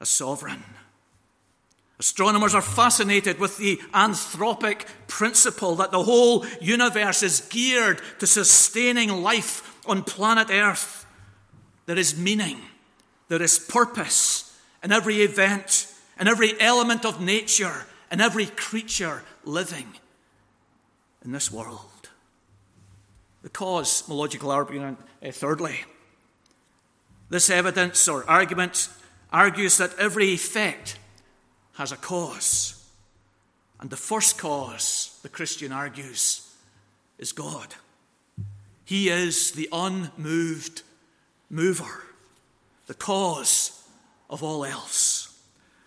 a 0.00 0.06
sovereign. 0.06 0.64
Astronomers 1.98 2.54
are 2.54 2.62
fascinated 2.62 3.38
with 3.38 3.56
the 3.56 3.76
anthropic 3.92 4.86
principle 5.06 5.76
that 5.76 5.92
the 5.92 6.02
whole 6.02 6.44
universe 6.60 7.22
is 7.22 7.40
geared 7.50 8.00
to 8.18 8.26
sustaining 8.26 9.22
life 9.22 9.80
on 9.86 10.02
planet 10.02 10.50
Earth 10.50 11.04
there 11.86 11.98
is 11.98 12.18
meaning, 12.18 12.60
there 13.28 13.42
is 13.42 13.58
purpose 13.58 14.58
in 14.82 14.92
every 14.92 15.22
event, 15.22 15.92
in 16.18 16.28
every 16.28 16.58
element 16.60 17.04
of 17.04 17.20
nature, 17.20 17.86
in 18.10 18.20
every 18.20 18.46
creature 18.46 19.22
living 19.44 19.94
in 21.24 21.32
this 21.32 21.50
world. 21.50 21.80
The 23.42 23.50
cosmological 23.50 24.50
argument, 24.50 24.98
uh, 25.22 25.30
thirdly, 25.30 25.84
this 27.28 27.50
evidence 27.50 28.08
or 28.08 28.28
argument 28.28 28.88
argues 29.32 29.76
that 29.78 29.98
every 29.98 30.28
effect 30.28 30.98
has 31.74 31.92
a 31.92 31.96
cause. 31.96 32.80
And 33.80 33.90
the 33.90 33.96
first 33.96 34.38
cause, 34.38 35.18
the 35.22 35.28
Christian 35.28 35.72
argues, 35.72 36.50
is 37.18 37.32
God. 37.32 37.74
He 38.84 39.08
is 39.08 39.52
the 39.52 39.68
unmoved 39.72 40.82
mover, 41.50 42.04
the 42.86 42.94
cause 42.94 43.82
of 44.28 44.42
all 44.42 44.64
else. 44.64 45.38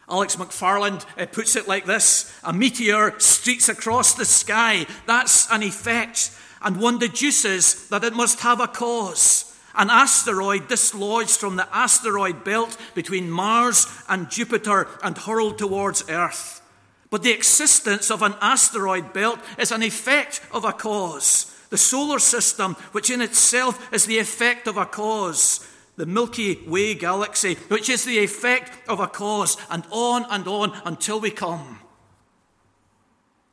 Alex 0.10 0.36
McFarland 0.38 1.06
uh, 1.18 1.26
puts 1.26 1.56
it 1.56 1.68
like 1.68 1.86
this 1.86 2.34
A 2.44 2.54
meteor 2.54 3.20
streaks 3.20 3.68
across 3.68 4.14
the 4.14 4.26
sky. 4.26 4.86
That's 5.06 5.52
an 5.52 5.64
effect, 5.64 6.32
and 6.62 6.80
one 6.80 6.98
deduces 6.98 7.90
that 7.90 8.04
it 8.04 8.14
must 8.14 8.40
have 8.40 8.60
a 8.62 8.68
cause. 8.68 9.57
An 9.78 9.90
asteroid 9.90 10.68
dislodged 10.68 11.38
from 11.38 11.56
the 11.56 11.68
asteroid 11.76 12.44
belt 12.44 12.78
between 12.96 13.30
Mars 13.30 13.88
and 14.10 14.30
Jupiter 14.30 14.88
and 15.04 15.18
hurled 15.18 15.58
towards 15.58 16.10
Earth. 16.10 16.62
But 17.10 17.24
the 17.24 17.32
existence 17.32 18.12
of 18.12 18.22
an 18.22 18.36
asteroid 18.42 19.14
belt 19.14 19.40
is 19.58 19.72
an 19.72 19.84
effect 19.84 20.42
of 20.52 20.66
a 20.66 20.74
cause 20.74 21.54
the 21.70 21.78
solar 21.78 22.20
system, 22.20 22.76
which 22.92 23.10
in 23.10 23.22
itself 23.22 23.92
is 23.94 24.06
the 24.06 24.20
effect 24.20 24.68
of 24.68 24.78
a 24.78 24.86
cause, 24.86 25.68
the 25.96 26.06
Milky 26.06 26.64
Way 26.68 26.94
galaxy, 26.94 27.56
which 27.68 27.90
is 27.90 28.06
the 28.06 28.20
effect 28.20 28.88
of 28.88 29.00
a 29.00 29.08
cause, 29.08 29.58
and 29.70 29.84
on 29.92 30.26
and 30.30 30.48
on 30.48 30.80
until 30.86 31.20
we 31.20 31.32
come 31.32 31.80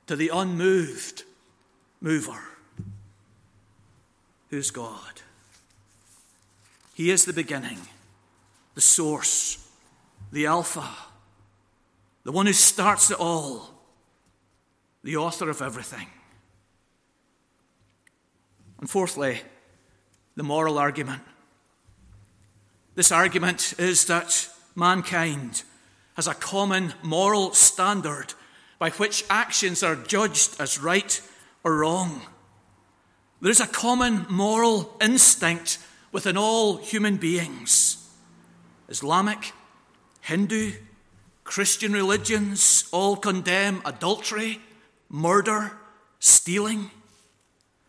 to 0.07 0.17
the 0.17 0.29
unmoved, 0.29 1.25
mover. 2.01 2.41
Who's 4.51 4.71
God? 4.71 5.14
He 6.95 7.11
is 7.11 7.25
the 7.25 7.33
beginning, 7.33 7.79
the 8.75 8.81
source, 8.81 9.69
the 10.33 10.47
Alpha, 10.47 10.89
the 12.23 12.33
one 12.33 12.47
who 12.47 12.53
starts 12.53 13.11
it 13.11 13.19
all, 13.19 13.71
the 15.03 15.17
author 15.17 15.51
of 15.51 15.61
everything. 15.61 16.07
And 18.81 18.89
fourthly, 18.89 19.41
the 20.37 20.43
moral 20.43 20.79
argument. 20.79 21.23
This 22.95 23.11
argument 23.11 23.75
is 23.79 24.05
that 24.07 24.49
mankind 24.77 25.65
has 26.15 26.29
a 26.29 26.35
common 26.35 26.95
moral 27.03 27.53
standard 27.55 28.35
by 28.79 28.91
which 28.91 29.25
actions 29.29 29.83
are 29.83 29.97
judged 29.97 30.61
as 30.61 30.81
right 30.81 31.21
or 31.65 31.79
wrong. 31.79 32.23
There 33.41 33.51
is 33.51 33.61
a 33.61 33.67
common 33.67 34.27
moral 34.29 34.97
instinct 35.01 35.79
within 36.15 36.37
all 36.37 36.77
human 36.77 37.17
beings. 37.17 38.09
Islamic, 38.89 39.53
Hindu, 40.21 40.75
Christian 41.43 41.93
religions 41.93 42.89
all 42.93 43.17
condemn 43.17 43.83
adultery, 43.85 44.61
murder, 45.09 45.73
stealing. 46.21 46.93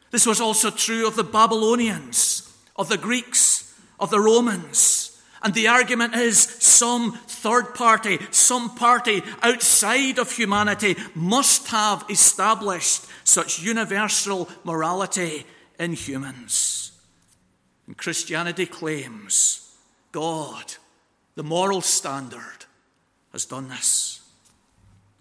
This 0.10 0.26
was 0.26 0.42
also 0.42 0.72
true 0.72 1.08
of 1.08 1.16
the 1.16 1.24
Babylonians, 1.24 2.52
of 2.76 2.90
the 2.90 2.98
Greeks, 2.98 3.72
of 4.00 4.10
the 4.10 4.20
Romans. 4.20 5.22
And 5.44 5.54
the 5.54 5.68
argument 5.68 6.16
is 6.16 6.40
some 6.40 7.12
third 7.28 7.76
party, 7.76 8.18
some 8.32 8.74
party 8.74 9.22
outside 9.44 10.18
of 10.18 10.32
humanity 10.32 10.96
must 11.14 11.68
have 11.68 12.04
established 12.10 13.06
such 13.24 13.62
universal 13.62 14.50
morality 14.64 15.46
in 15.78 15.94
humans. 15.94 16.92
And 17.88 17.98
Christianity 17.98 18.66
claims 18.66 19.76
God, 20.12 20.76
the 21.36 21.44
moral 21.44 21.82
standard, 21.82 22.66
has 23.32 23.46
done 23.46 23.68
this. 23.68 24.22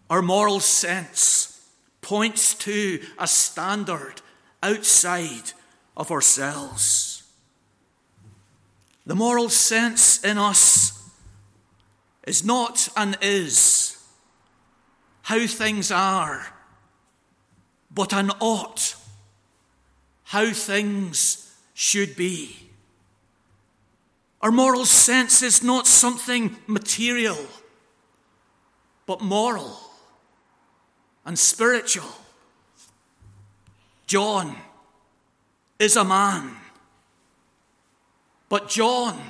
Our 0.09 0.23
moral 0.23 0.61
sense 0.61 1.69
points 2.01 2.55
to 2.55 3.01
a 3.19 3.27
standard 3.27 4.23
outside 4.63 5.53
of 5.97 6.11
ourselves. 6.11 7.23
The 9.07 9.15
moral 9.15 9.49
sense 9.49 10.23
in 10.25 10.39
us 10.39 11.11
is 12.27 12.45
not 12.45 12.89
and 12.97 13.19
is 13.21 14.03
how 15.23 15.47
things 15.47 15.91
are, 15.91 16.55
but 17.91 18.13
an 18.13 18.31
ought, 18.41 18.97
how 20.25 20.53
things 20.53 21.44
should 21.75 22.17
be. 22.17 22.71
Our 24.41 24.51
moral 24.51 24.87
sense 24.87 25.43
is 25.43 25.63
not 25.63 25.87
something 25.87 26.57
material, 26.67 27.39
but 29.07 29.21
moral 29.21 29.79
and 31.27 31.39
spiritual. 31.39 32.09
John 34.07 34.57
is 35.79 35.97
a 35.97 36.05
man 36.05 36.57
but 38.55 38.69
John 38.69 39.21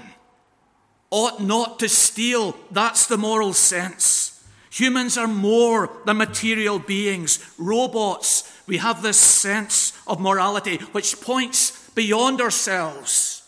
ought 1.11 1.41
not 1.41 1.79
to 1.79 1.89
steal. 1.89 2.55
That's 2.71 3.07
the 3.07 3.17
moral 3.17 3.55
sense. 3.55 4.45
Humans 4.71 5.17
are 5.17 5.27
more 5.27 5.91
than 6.05 6.19
material 6.19 6.79
beings, 6.79 7.39
robots. 7.57 8.53
We 8.67 8.77
have 8.77 9.03
this 9.03 9.17
sense 9.17 9.93
of 10.07 10.21
morality 10.21 10.77
which 10.93 11.23
points 11.23 11.84
beyond 11.95 12.41
ourselves 12.41 13.43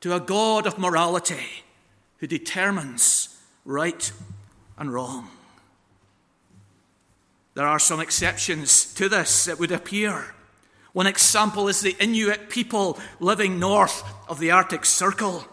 to 0.00 0.14
a 0.14 0.20
God 0.20 0.66
of 0.66 0.78
morality 0.78 1.64
who 2.18 2.26
determines 2.26 3.40
right 3.64 4.12
and 4.78 4.92
wrong. 4.92 5.28
There 7.54 7.66
are 7.66 7.78
some 7.78 8.00
exceptions 8.00 8.92
to 8.94 9.08
this, 9.08 9.48
it 9.48 9.58
would 9.58 9.72
appear. 9.72 10.34
One 10.92 11.06
example 11.06 11.68
is 11.68 11.80
the 11.80 11.96
Inuit 11.98 12.50
people 12.50 12.98
living 13.20 13.58
north 13.58 14.04
of 14.28 14.38
the 14.38 14.50
Arctic 14.50 14.84
Circle. 14.84 15.44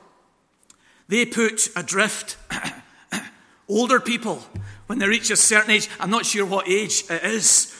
They 1.08 1.26
put 1.26 1.70
adrift 1.76 2.38
older 3.68 4.00
people 4.00 4.44
when 4.88 5.00
they 5.00 5.08
reach 5.08 5.32
a 5.32 5.36
certain 5.36 5.72
age, 5.72 5.90
I'm 6.00 6.10
not 6.10 6.26
sure 6.26 6.46
what 6.46 6.68
age 6.68 7.06
it 7.10 7.24
is, 7.24 7.74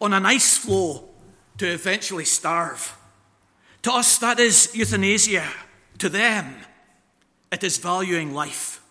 on 0.00 0.12
an 0.12 0.24
ice 0.24 0.56
floe 0.56 1.08
to 1.58 1.66
eventually 1.66 2.24
starve. 2.24 2.95
To 3.86 3.92
us, 3.92 4.18
that 4.18 4.40
is 4.40 4.74
euthanasia. 4.74 5.44
To 5.98 6.08
them, 6.08 6.56
it 7.52 7.62
is 7.62 7.78
valuing 7.78 8.34
life. 8.34 8.82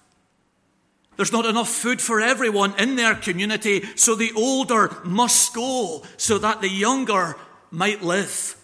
There's 1.17 1.33
not 1.33 1.45
enough 1.45 1.67
food 1.67 2.01
for 2.01 2.21
everyone 2.21 2.73
in 2.79 2.95
their 2.95 3.13
community, 3.13 3.83
so 3.97 4.15
the 4.15 4.31
older 4.37 4.95
must 5.03 5.53
go 5.53 6.03
so 6.15 6.37
that 6.37 6.61
the 6.61 6.69
younger 6.69 7.35
might 7.71 8.03
live. 8.03 8.55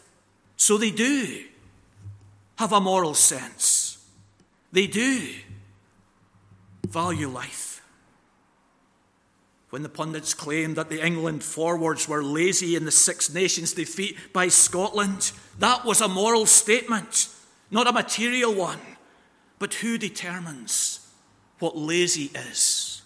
So 0.56 0.78
they 0.78 0.92
do 0.92 1.44
have 2.56 2.72
a 2.72 2.80
moral 2.80 3.14
sense. 3.14 3.98
They 4.72 4.88
do 4.88 5.28
value 6.88 7.28
life. 7.28 7.71
When 9.72 9.84
the 9.84 9.90
pundits 9.90 10.34
claimed 10.34 10.76
that 10.76 10.90
the 10.90 11.04
England 11.04 11.46
forwards 11.46 12.08
were 12.08 12.22
lazy 12.22 12.76
in 12.76 12.84
the 12.84 12.92
Six 12.92 13.34
Nations 13.34 13.72
defeat 13.72 14.18
by 14.34 14.50
Scotland, 14.50 15.32
that 15.60 15.86
was 15.86 16.02
a 16.02 16.10
moral 16.10 16.46
statement, 16.46 17.30
not 17.72 17.88
a 17.88 17.94
material 17.94 18.54
one. 18.54 18.82
But 19.60 19.76
who 19.76 19.98
determines 19.98 21.08
what 21.60 21.78
lazy 21.78 22.32
is? 22.36 23.02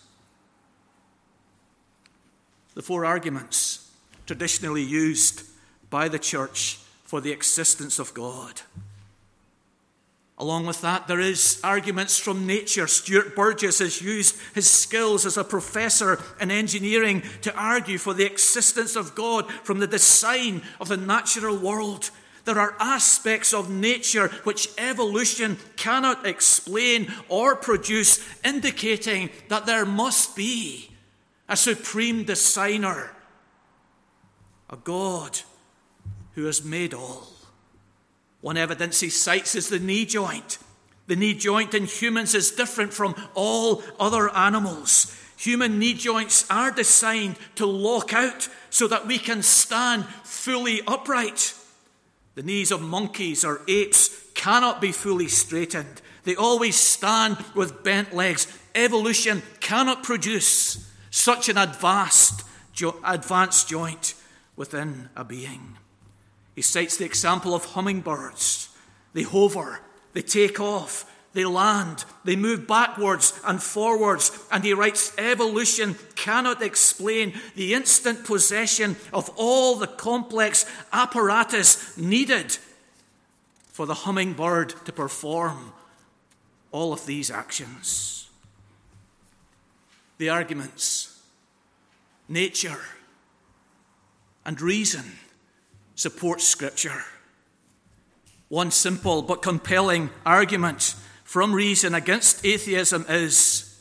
The 2.74 2.82
four 2.82 3.06
arguments 3.06 3.92
traditionally 4.26 4.82
used 4.82 5.44
by 5.92 6.10
the 6.10 6.18
church 6.18 6.80
for 7.04 7.22
the 7.22 7.32
existence 7.32 8.00
of 8.00 8.16
God. 8.16 8.62
Along 10.38 10.66
with 10.66 10.82
that, 10.82 11.08
there 11.08 11.22
is 11.22 11.62
arguments 11.64 12.20
from 12.20 12.46
nature. 12.46 12.88
Stuart 12.88 13.36
Burgess 13.36 13.80
has 13.80 14.02
used 14.02 14.36
his 14.54 14.70
skills 14.70 15.26
as 15.26 15.38
a 15.38 15.46
professor 15.46 16.22
in 16.42 16.52
engineering 16.52 17.24
to 17.42 17.56
argue 17.56 17.98
for 17.98 18.14
the 18.14 18.26
existence 18.26 18.98
of 18.98 19.16
God 19.16 19.50
from 19.64 19.80
the 19.80 19.88
design 19.88 20.62
of 20.82 20.90
the 20.90 20.98
natural 20.98 21.58
world. 21.58 22.10
There 22.44 22.60
are 22.60 22.76
aspects 22.82 23.54
of 23.54 23.70
nature 23.70 24.28
which 24.44 24.68
evolution 24.78 25.58
cannot 25.78 26.28
explain 26.28 27.12
or 27.30 27.56
produce, 27.56 28.20
indicating 28.44 29.30
that 29.48 29.66
there 29.66 29.86
must 29.86 30.36
be 30.36 30.92
a 31.48 31.56
supreme 31.56 32.26
designer, 32.26 33.12
a 34.70 34.76
God 34.76 35.40
who 36.34 36.44
has 36.44 36.64
made 36.64 36.94
all. 36.94 37.35
One 38.46 38.58
evidence 38.58 39.00
he 39.00 39.10
cites 39.10 39.56
is 39.56 39.70
the 39.70 39.80
knee 39.80 40.06
joint. 40.06 40.60
The 41.08 41.16
knee 41.16 41.34
joint 41.34 41.74
in 41.74 41.86
humans 41.86 42.36
is 42.36 42.52
different 42.52 42.94
from 42.94 43.16
all 43.34 43.82
other 44.00 44.30
animals. 44.36 45.12
Human 45.38 45.80
knee 45.80 45.96
joints 45.96 46.46
are 46.48 46.70
designed 46.70 47.38
to 47.56 47.66
lock 47.66 48.14
out 48.14 48.48
so 48.70 48.88
that 48.88 49.08
we 49.08 49.18
can 49.18 49.42
stand 49.42 50.06
fully 50.24 50.84
upright. 50.86 51.56
The 52.36 52.44
knees 52.44 52.70
of 52.70 52.84
monkeys 52.84 53.44
or 53.44 53.62
apes 53.68 54.12
cannot 54.36 54.80
be 54.80 54.92
fully 54.92 55.28
straightened. 55.28 56.04
They 56.24 56.36
always 56.36 56.76
stand 56.76 57.44
with 57.56 57.84
bent 57.84 58.14
legs. 58.14 58.46
Evolution 58.76 59.42
cannot 59.60 60.04
produce 60.04 60.88
such 61.10 61.50
an 61.50 61.58
advanced, 61.58 62.44
advanced 63.04 63.68
joint 63.68 64.14
within 64.56 65.10
a 65.16 65.24
being. 65.24 65.78
He 66.56 66.62
cites 66.62 66.98
the 66.98 67.06
example 67.06 67.54
of 67.54 67.66
hummingbirds. 67.66 68.70
They 69.14 69.24
hover, 69.24 69.82
they 70.14 70.22
take 70.22 70.60
off, 70.60 71.12
they 71.34 71.44
land, 71.44 72.06
they 72.24 72.38
move 72.38 72.66
backwards 72.66 73.38
and 73.46 73.62
forwards. 73.62 74.32
And 74.50 74.64
he 74.64 74.74
writes, 74.74 75.14
evolution 75.18 75.98
cannot 76.16 76.62
explain 76.62 77.34
the 77.56 77.74
instant 77.74 78.24
possession 78.24 78.96
of 79.14 79.30
all 79.36 79.76
the 79.76 79.88
complex 79.88 80.66
apparatus 80.94 81.98
needed 81.98 82.58
for 83.68 83.86
the 83.86 83.94
hummingbird 83.94 84.74
to 84.86 84.94
perform 84.94 85.74
all 86.72 86.94
of 86.94 87.06
these 87.06 87.30
actions. 87.30 88.30
The 90.18 90.30
arguments, 90.30 91.22
nature, 92.30 92.80
and 94.46 94.62
reason 94.62 95.04
supports 95.96 96.46
Scripture. 96.46 97.04
One 98.50 98.72
simple 98.72 99.22
but 99.22 99.42
compelling 99.42 100.12
argument 100.26 100.96
from 101.24 101.54
reason 101.54 101.96
against 101.96 102.46
atheism 102.46 103.06
is 103.10 103.78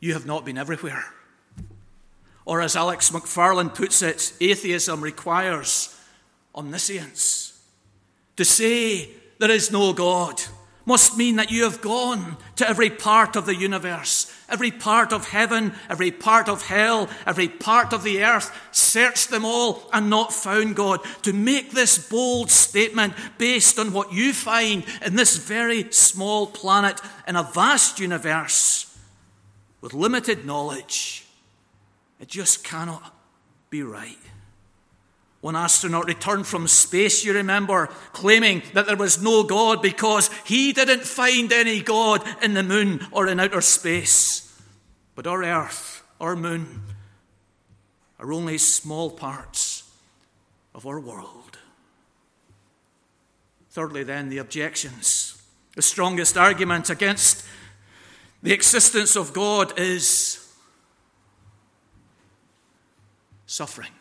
you 0.00 0.14
have 0.14 0.26
not 0.26 0.44
been 0.44 0.58
everywhere. 0.58 1.04
Or, 2.44 2.62
as 2.62 2.76
Alex 2.76 3.10
McFarland 3.10 3.74
puts 3.74 4.00
it, 4.00 4.32
atheism 4.40 5.02
requires 5.02 5.94
omniscience. 6.54 7.60
To 8.36 8.44
say 8.44 9.10
there 9.38 9.50
is 9.50 9.70
no 9.70 9.92
God 9.92 10.40
must 10.86 11.18
mean 11.18 11.36
that 11.36 11.50
you 11.50 11.64
have 11.64 11.82
gone 11.82 12.38
to 12.56 12.66
every 12.66 12.88
part 12.88 13.36
of 13.36 13.44
the 13.44 13.54
universe, 13.54 14.32
every 14.48 14.70
part 14.70 15.12
of 15.12 15.28
heaven, 15.28 15.72
every 15.88 16.10
part 16.10 16.48
of 16.48 16.66
hell, 16.66 17.08
every 17.26 17.48
part 17.48 17.92
of 17.92 18.02
the 18.02 18.22
earth, 18.24 18.56
searched 18.70 19.30
them 19.30 19.44
all 19.44 19.88
and 19.92 20.08
not 20.08 20.32
found 20.32 20.76
God. 20.76 21.00
To 21.22 21.32
make 21.32 21.72
this 21.72 22.08
bold 22.08 22.50
statement 22.50 23.14
based 23.38 23.78
on 23.78 23.92
what 23.92 24.12
you 24.12 24.32
find 24.32 24.84
in 25.04 25.16
this 25.16 25.36
very 25.36 25.90
small 25.92 26.46
planet 26.46 27.00
in 27.26 27.36
a 27.36 27.42
vast 27.42 28.00
universe 28.00 28.98
with 29.80 29.94
limited 29.94 30.44
knowledge 30.44 31.24
it 32.20 32.28
just 32.28 32.64
cannot 32.64 33.14
be 33.70 33.82
right. 33.82 34.16
One 35.40 35.54
astronaut 35.54 36.06
returned 36.06 36.46
from 36.46 36.66
space, 36.66 37.24
you 37.24 37.32
remember, 37.32 37.86
claiming 38.12 38.62
that 38.74 38.86
there 38.86 38.96
was 38.96 39.22
no 39.22 39.44
God 39.44 39.80
because 39.80 40.30
he 40.44 40.72
didn't 40.72 41.04
find 41.04 41.52
any 41.52 41.80
God 41.80 42.26
in 42.42 42.54
the 42.54 42.64
moon 42.64 43.06
or 43.12 43.28
in 43.28 43.38
outer 43.38 43.60
space. 43.60 44.60
But 45.14 45.28
our 45.28 45.44
Earth, 45.44 46.02
our 46.20 46.34
moon, 46.34 46.82
are 48.18 48.32
only 48.32 48.58
small 48.58 49.10
parts 49.10 49.88
of 50.74 50.86
our 50.86 50.98
world. 50.98 51.58
Thirdly, 53.70 54.02
then, 54.02 54.28
the 54.28 54.38
objections. 54.38 55.40
The 55.76 55.82
strongest 55.82 56.36
argument 56.36 56.90
against 56.90 57.44
the 58.42 58.52
existence 58.52 59.14
of 59.14 59.32
God 59.32 59.78
is 59.78 60.52
suffering. 63.46 63.92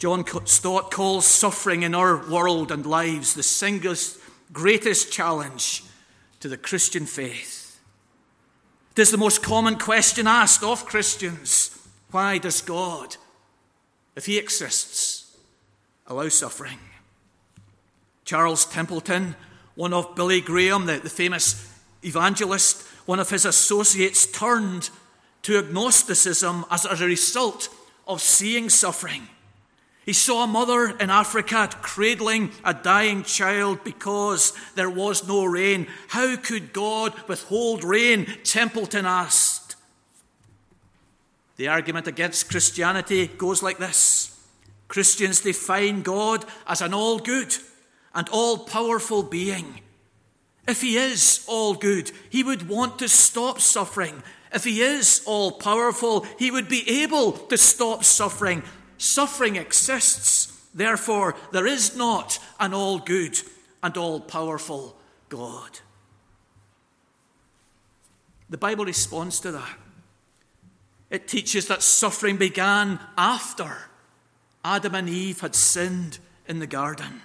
John 0.00 0.24
Stott 0.46 0.90
calls 0.90 1.26
suffering 1.26 1.82
in 1.82 1.94
our 1.94 2.26
world 2.26 2.72
and 2.72 2.86
lives 2.86 3.34
the 3.34 3.42
single 3.42 3.94
greatest 4.50 5.12
challenge 5.12 5.84
to 6.40 6.48
the 6.48 6.56
Christian 6.56 7.04
faith. 7.04 7.78
It 8.92 9.00
is 9.02 9.10
the 9.10 9.18
most 9.18 9.42
common 9.42 9.76
question 9.78 10.26
asked 10.26 10.62
of 10.64 10.86
Christians 10.86 11.76
why 12.12 12.38
does 12.38 12.62
God, 12.62 13.16
if 14.16 14.24
He 14.24 14.38
exists, 14.38 15.36
allow 16.06 16.28
suffering? 16.28 16.78
Charles 18.24 18.64
Templeton, 18.64 19.36
one 19.74 19.92
of 19.92 20.14
Billy 20.14 20.40
Graham, 20.40 20.86
the, 20.86 20.96
the 20.96 21.10
famous 21.10 21.76
evangelist, 22.02 22.86
one 23.04 23.20
of 23.20 23.28
his 23.28 23.44
associates, 23.44 24.24
turned 24.24 24.88
to 25.42 25.58
agnosticism 25.58 26.64
as 26.70 26.86
a 26.86 27.06
result 27.06 27.68
of 28.08 28.22
seeing 28.22 28.70
suffering. 28.70 29.28
He 30.04 30.12
saw 30.12 30.44
a 30.44 30.46
mother 30.46 30.96
in 30.98 31.10
Africa 31.10 31.68
cradling 31.82 32.52
a 32.64 32.74
dying 32.74 33.22
child 33.22 33.84
because 33.84 34.52
there 34.74 34.90
was 34.90 35.28
no 35.28 35.44
rain. 35.44 35.86
How 36.08 36.36
could 36.36 36.72
God 36.72 37.14
withhold 37.28 37.84
rain? 37.84 38.26
Templeton 38.44 39.06
asked. 39.06 39.76
The 41.56 41.68
argument 41.68 42.06
against 42.06 42.50
Christianity 42.50 43.26
goes 43.26 43.62
like 43.62 43.78
this 43.78 44.38
Christians 44.88 45.40
define 45.40 46.02
God 46.02 46.44
as 46.66 46.80
an 46.80 46.94
all 46.94 47.18
good 47.18 47.54
and 48.14 48.28
all 48.30 48.58
powerful 48.58 49.22
being. 49.22 49.80
If 50.66 50.80
he 50.80 50.96
is 50.96 51.44
all 51.46 51.74
good, 51.74 52.10
he 52.30 52.42
would 52.42 52.68
want 52.68 52.98
to 53.00 53.08
stop 53.08 53.60
suffering 53.60 54.22
if 54.52 54.64
he 54.64 54.80
is 54.80 55.22
all 55.26 55.52
powerful, 55.52 56.26
he 56.38 56.50
would 56.50 56.68
be 56.68 57.02
able 57.02 57.32
to 57.32 57.56
stop 57.56 58.04
suffering. 58.04 58.62
Suffering 59.00 59.56
exists, 59.56 60.52
therefore, 60.74 61.34
there 61.52 61.66
is 61.66 61.96
not 61.96 62.38
an 62.60 62.74
all 62.74 62.98
good 62.98 63.40
and 63.82 63.96
all 63.96 64.20
powerful 64.20 64.94
God. 65.30 65.80
The 68.50 68.58
Bible 68.58 68.84
responds 68.84 69.40
to 69.40 69.52
that. 69.52 69.78
It 71.08 71.26
teaches 71.26 71.66
that 71.68 71.82
suffering 71.82 72.36
began 72.36 73.00
after 73.16 73.74
Adam 74.62 74.94
and 74.94 75.08
Eve 75.08 75.40
had 75.40 75.54
sinned 75.54 76.18
in 76.46 76.58
the 76.58 76.66
garden. 76.66 77.22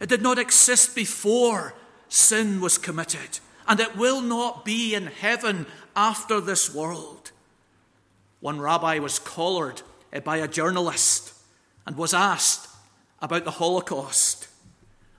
It 0.00 0.08
did 0.08 0.22
not 0.22 0.38
exist 0.38 0.96
before 0.96 1.74
sin 2.08 2.62
was 2.62 2.78
committed, 2.78 3.40
and 3.68 3.78
it 3.78 3.94
will 3.94 4.22
not 4.22 4.64
be 4.64 4.94
in 4.94 5.08
heaven 5.08 5.66
after 5.94 6.40
this 6.40 6.74
world. 6.74 7.30
One 8.40 8.58
rabbi 8.58 9.00
was 9.00 9.18
collared 9.18 9.82
Uh, 10.14 10.20
by 10.20 10.36
a 10.36 10.48
journalist 10.48 11.34
and 11.86 11.96
was 11.96 12.14
asked 12.14 12.68
about 13.20 13.44
the 13.44 13.50
Holocaust. 13.50 14.48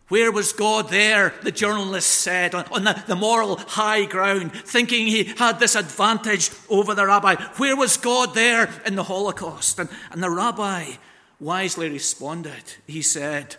Where 0.08 0.32
was 0.32 0.54
God 0.54 0.89
there? 0.89 1.34
The 1.41 1.52
journalist 1.52 2.08
said, 2.08 2.56
on, 2.56 2.66
on 2.72 2.84
the, 2.84 3.04
the, 3.08 3.16
moral 3.16 3.58
high 3.58 4.06
ground, 4.06 4.54
thinking 4.54 5.08
he 5.08 5.24
had 5.24 5.60
this 5.60 5.76
advantage 5.76 6.52
over 6.70 6.93
the 6.93 7.08
rabbi. 7.08 7.36
Where 7.58 7.76
was 7.76 7.98
God 7.98 8.36
there 8.36 8.70
in 8.86 8.96
the 8.96 9.04
Holocaust? 9.04 9.80
And, 9.80 9.89
and 10.12 10.24
the 10.24 10.30
rabbi 10.30 10.91
wisely 11.39 11.89
responded. 11.89 12.76
He 12.88 13.02
said, 13.02 13.58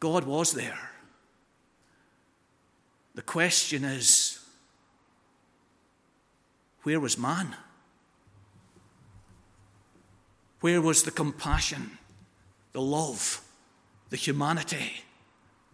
God 0.00 0.24
was 0.24 0.52
there. 0.52 0.90
The 3.14 3.22
question 3.22 3.84
is, 3.84 4.40
where 6.82 7.00
was 7.00 7.16
man? 7.16 7.56
Where 10.68 10.82
was 10.82 11.02
the 11.02 11.10
compassion, 11.10 11.96
the 12.72 12.82
love, 12.82 13.40
the 14.10 14.18
humanity 14.18 15.02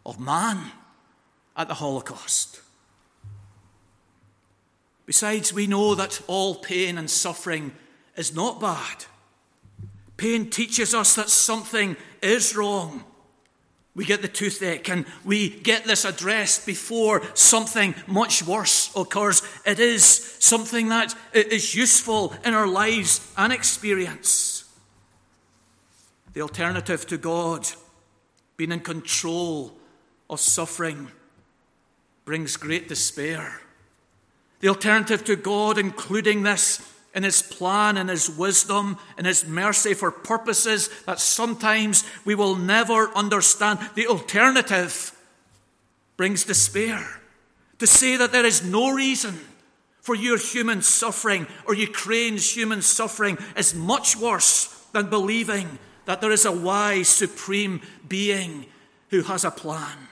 of 0.07 0.21
man 0.21 0.71
at 1.57 1.67
the 1.67 1.75
Holocaust? 1.75 2.61
Besides, 5.05 5.53
we 5.53 5.67
know 5.67 5.97
that 5.97 6.21
all 6.29 6.55
pain 6.55 6.97
and 6.97 7.11
suffering 7.11 7.73
is 8.15 8.37
not 8.37 8.61
bad. 8.61 9.07
Pain 10.17 10.49
teaches 10.49 10.95
us 10.95 11.17
that 11.17 11.29
something 11.29 11.97
is 12.23 12.55
wrong 12.55 13.03
we 13.97 14.05
get 14.05 14.23
the 14.23 14.29
toothache 14.29 14.89
and 14.89 15.07
we 15.25 15.49
get 15.49 15.85
this 15.85 16.05
addressed 16.05 16.67
before 16.67 17.23
something 17.35 17.95
much 18.07 18.43
worse 18.43 18.91
occurs. 18.97 19.43
It 19.65 19.79
is 19.79 20.05
something 20.41 20.89
that 20.89 21.15
is 21.33 21.75
useful 21.75 22.35
in 22.45 22.55
our 22.55 22.67
lives 22.67 23.21
and 23.37 23.53
experience. 23.53 24.54
The 26.35 26.43
alternative 26.43 27.07
to 27.07 27.17
God, 27.17 27.67
being 28.57 28.73
in 28.73 28.81
control 28.81 29.73
of 30.29 30.41
suffering, 30.41 31.11
brings 32.25 32.57
great 32.57 32.89
despair. 32.89 33.61
The 34.61 34.69
alternative 34.69 35.25
to 35.25 35.37
God, 35.37 35.79
including 35.79 36.43
this 36.43 36.81
in 37.15 37.23
His 37.23 37.41
plan 37.41 37.97
and 37.97 38.11
His 38.11 38.29
wisdom 38.29 38.99
and 39.17 39.27
His 39.27 39.47
mercy 39.47 39.95
for 39.95 40.11
purposes 40.11 40.91
that 41.07 41.21
sometimes 41.21 42.05
we 42.25 42.35
will 42.35 42.57
never 42.57 43.11
understand. 43.15 43.79
The 43.95 44.09
alternative 44.09 45.13
brings 46.17 46.45
despair. 46.45 47.21
To 47.79 47.87
say 47.87 48.17
that 48.17 48.33
there 48.33 48.47
is 48.47 48.65
no 48.65 48.93
reason 48.93 49.39
for 50.01 50.15
your 50.15 50.39
human 50.39 50.83
suffering 50.83 51.47
or 51.67 51.75
Ukraine's 51.75 52.57
human 52.57 52.83
suffering 52.83 53.39
is 53.57 53.75
much 53.75 54.17
worse 54.17 54.67
than 54.93 55.11
believing 55.11 55.79
that 56.07 56.21
there 56.21 56.33
is 56.33 56.45
a 56.45 56.53
wise, 56.53 57.09
supreme 57.09 57.81
being 58.09 58.67
who 59.11 59.23
has 59.23 59.45
a 59.45 59.51
plan. 59.51 60.09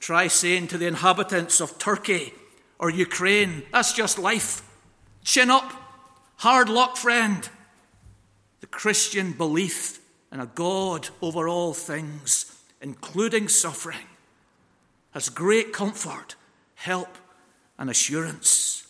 Try 0.00 0.28
saying 0.28 0.68
to 0.68 0.78
the 0.78 0.86
inhabitants 0.86 1.60
of 1.60 1.78
Turkey 1.78 2.32
or 2.78 2.90
Ukraine, 2.90 3.64
that's 3.72 3.92
just 3.92 4.18
life. 4.18 4.62
Chin 5.24 5.50
up. 5.50 5.72
Hard 6.36 6.68
luck, 6.68 6.96
friend. 6.96 7.48
The 8.60 8.66
Christian 8.66 9.32
belief 9.32 10.00
in 10.32 10.40
a 10.40 10.46
God 10.46 11.08
over 11.20 11.48
all 11.48 11.74
things, 11.74 12.54
including 12.80 13.48
suffering, 13.48 14.06
has 15.12 15.28
great 15.28 15.72
comfort, 15.72 16.36
help, 16.74 17.18
and 17.78 17.90
assurance. 17.90 18.87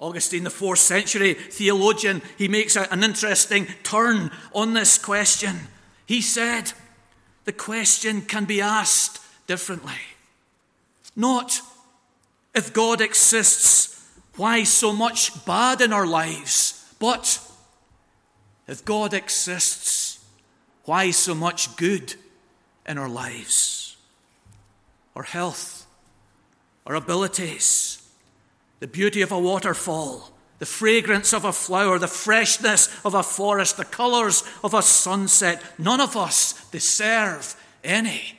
Augustine, 0.00 0.44
the 0.44 0.50
fourth 0.50 0.80
century 0.80 1.34
theologian, 1.34 2.22
he 2.36 2.48
makes 2.48 2.74
an 2.74 3.04
interesting 3.04 3.66
turn 3.84 4.30
on 4.52 4.74
this 4.74 4.98
question. 4.98 5.56
He 6.06 6.22
said, 6.22 6.72
the 7.44 7.52
question 7.52 8.22
can 8.22 8.46
be 8.46 8.60
asked 8.60 9.20
differently. 9.46 10.00
Not 11.14 11.60
if 12.54 12.72
God 12.72 13.00
exists 13.00 13.90
why 14.36 14.64
so 14.64 14.92
much 14.92 15.44
bad 15.44 15.82
in 15.82 15.92
our 15.92 16.06
lives? 16.06 16.94
But 16.98 17.40
if 18.66 18.84
God 18.86 19.12
exists, 19.12 20.24
why 20.84 21.10
so 21.10 21.34
much 21.34 21.76
good 21.76 22.14
in 22.86 22.96
our 22.96 23.08
lives? 23.08 23.98
Our 25.14 25.24
health, 25.24 25.84
our 26.86 26.94
abilities, 26.94 27.99
the 28.80 28.88
beauty 28.88 29.22
of 29.22 29.30
a 29.30 29.38
waterfall, 29.38 30.32
the 30.58 30.66
fragrance 30.66 31.32
of 31.32 31.44
a 31.44 31.52
flower, 31.52 31.98
the 31.98 32.08
freshness 32.08 32.88
of 33.04 33.14
a 33.14 33.22
forest, 33.22 33.76
the 33.76 33.84
colours 33.84 34.42
of 34.64 34.74
a 34.74 34.82
sunset. 34.82 35.62
None 35.78 36.00
of 36.00 36.16
us 36.16 36.68
deserve 36.70 37.56
any 37.84 38.38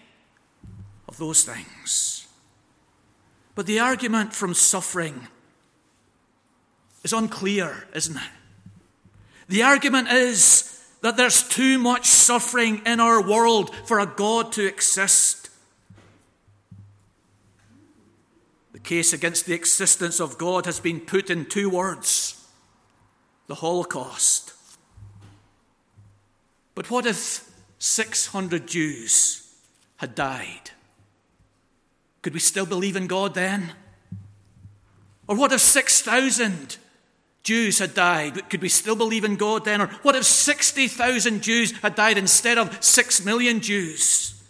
of 1.08 1.18
those 1.18 1.44
things. 1.44 2.28
But 3.56 3.66
the 3.66 3.80
argument 3.80 4.34
from 4.34 4.54
suffering 4.54 5.28
is 7.04 7.14
unclear, 7.14 7.88
isn't 7.94 8.16
it? 8.16 8.32
The 9.48 9.64
argument 9.64 10.10
is 10.10 10.80
that 11.02 11.18
there's 11.18 11.48
too 11.48 11.78
much 11.78 12.06
suffering 12.06 12.82
in 12.86 13.00
our 13.00 13.22
world 13.22 13.76
for 13.86 14.00
a 14.00 14.06
God 14.06 14.52
to 14.54 14.66
exist. 14.66 15.41
Case 18.84 19.14
against 19.14 19.46
the 19.46 19.54
existence 19.54 20.20
of 20.20 20.38
God 20.38 20.66
has 20.66 20.80
been 20.80 21.00
put 21.00 21.30
in 21.30 21.46
two 21.46 21.70
words 21.70 22.38
the 23.48 23.56
Holocaust. 23.56 24.54
But 26.74 26.90
what 26.90 27.06
if 27.06 27.50
600 27.80 28.66
Jews 28.66 29.54
had 29.98 30.16
died? 30.16 30.72
Could 32.22 32.34
we 32.34 32.40
still 32.40 32.66
believe 32.66 32.96
in 32.96 33.08
God 33.08 33.34
then? 33.34 33.74
Or 35.28 35.36
what 35.36 35.52
if 35.52 35.60
6,000 35.60 36.78
Jews 37.44 37.80
had 37.80 37.94
died? 37.94 38.50
Could 38.50 38.62
we 38.62 38.70
still 38.70 38.96
believe 38.96 39.24
in 39.24 39.36
God 39.36 39.66
then? 39.66 39.82
Or 39.82 39.88
what 40.04 40.16
if 40.16 40.24
60,000 40.24 41.42
Jews 41.42 41.72
had 41.80 41.96
died 41.96 42.18
instead 42.18 42.58
of 42.58 42.84
6 42.84 43.26
million 43.26 43.60
Jews? 43.60 44.42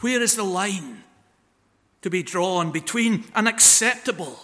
Where 0.00 0.22
is 0.22 0.34
the 0.34 0.42
line 0.42 1.01
to 2.02 2.10
be 2.10 2.22
drawn 2.22 2.70
between 2.70 3.24
an 3.34 3.46
acceptable 3.46 4.38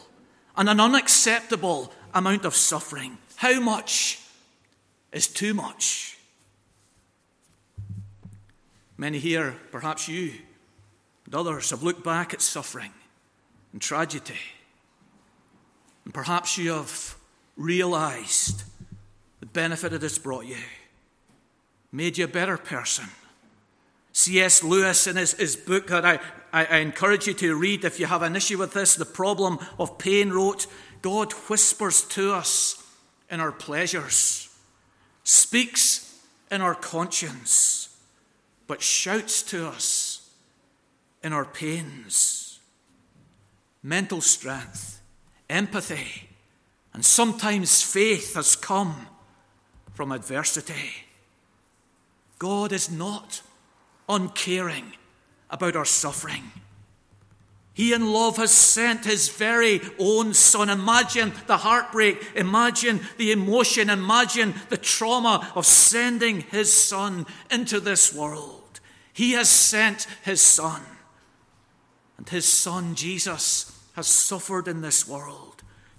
and 0.57 0.69
an 0.69 0.81
unacceptable 0.81 1.93
amount 2.15 2.45
of 2.45 2.55
suffering? 2.55 3.19
How 3.37 3.61
much 3.61 4.21
is 5.13 5.29
too 5.29 5.55
much? 5.55 6.17
Many 8.97 9.19
here, 9.19 9.55
perhaps 9.71 10.09
you 10.09 10.33
and 11.25 11.35
others, 11.35 11.71
have 11.71 11.83
looked 11.83 12.03
back 12.03 12.35
at 12.35 12.43
suffering 12.43 12.93
and 13.73 13.81
tragedy. 13.81 14.35
And 16.05 16.13
perhaps 16.13 16.59
you 16.59 16.73
have 16.73 17.17
realized 17.57 18.65
the 19.41 19.47
benefit 19.47 19.93
it 19.93 20.03
has 20.03 20.19
brought 20.19 20.47
you, 20.47 20.57
made 21.93 22.19
you 22.19 22.25
a 22.25 22.29
better 22.29 22.57
person. 22.57 23.05
C.S. 24.19 24.65
Lewis, 24.65 25.07
in 25.07 25.15
his, 25.15 25.35
his 25.35 25.55
book 25.55 25.87
that 25.87 26.05
I, 26.05 26.19
I, 26.53 26.65
I 26.65 26.77
encourage 26.79 27.29
you 27.29 27.35
to 27.35 27.55
read 27.55 27.85
if 27.85 28.01
you 28.01 28.07
have 28.07 28.23
an 28.23 28.35
issue 28.35 28.59
with 28.59 28.73
this, 28.73 28.97
The 28.97 29.05
Problem 29.05 29.61
of 29.79 29.97
Pain, 29.97 30.31
wrote 30.31 30.67
God 31.03 31.33
whispers 31.49 32.03
to 32.09 32.35
us 32.35 32.85
in 33.31 33.39
our 33.39 33.53
pleasures, 33.53 34.53
speaks 35.23 36.21
in 36.51 36.61
our 36.63 36.75
conscience, 36.75 37.97
but 38.67 38.83
shouts 38.83 39.41
to 39.45 39.69
us 39.69 40.29
in 41.23 41.33
our 41.33 41.45
pains. 41.45 42.59
Mental 43.85 44.21
strength, 44.21 45.01
empathy, 45.49 46.29
and 46.93 47.05
sometimes 47.05 47.85
faith 47.85 48.35
has 48.35 48.57
come 48.57 49.07
from 49.95 50.11
adversity. 50.11 51.07
God 52.41 52.73
is 52.73 52.91
not 52.91 53.43
uncaring 54.09 54.93
about 55.51 55.77
our 55.77 55.85
suffering. 55.85 56.53
He 57.75 57.93
in 57.93 58.13
love 58.13 58.39
has 58.39 58.51
sent 58.51 59.05
his 59.05 59.29
very 59.29 59.81
own 60.01 60.35
son. 60.35 60.69
Imagine 60.69 61.33
the 61.47 61.59
heartbreak, 61.59 62.33
imagine 62.35 63.01
the 63.19 63.31
emotion, 63.31 63.89
imagine 63.89 64.55
the 64.69 64.77
trauma 64.77 65.53
of 65.55 65.65
sending 65.65 66.41
his 66.41 66.73
son 66.73 67.25
into 67.51 67.79
this 67.79 68.13
world. 68.13 68.81
He 69.13 69.33
has 69.33 69.49
sent 69.49 70.09
his 70.25 70.41
son. 70.41 70.83
And 72.17 72.29
his 72.29 72.47
son, 72.47 72.97
Jesus, 72.97 73.81
has 73.95 74.09
suffered 74.09 74.67
in 74.67 74.81
this 74.81 75.07
world 75.07 75.59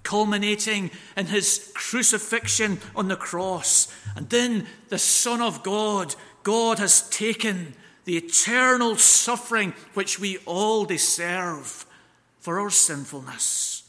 culminating 0.10 0.90
in 1.16 1.28
his 1.28 1.72
crucifixion 1.76 2.80
on 2.96 3.08
the 3.08 3.16
cross. 3.16 3.94
And 4.16 4.28
then 4.30 4.66
the 4.88 4.98
Son 4.98 5.40
of 5.40 5.62
God, 5.62 6.16
God 6.42 6.80
has 6.80 7.08
taken 7.10 7.76
the 8.10 8.18
eternal 8.18 8.96
suffering 8.96 9.72
which 9.94 10.20
we 10.20 10.40
all 10.48 10.84
deserve 10.84 11.86
for 12.40 12.60
our 12.60 12.72
sinfulness. 12.72 13.84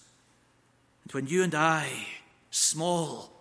And 1.04 1.12
when 1.12 1.26
you 1.26 1.42
and 1.42 1.54
I, 1.54 1.88
small, 2.50 3.32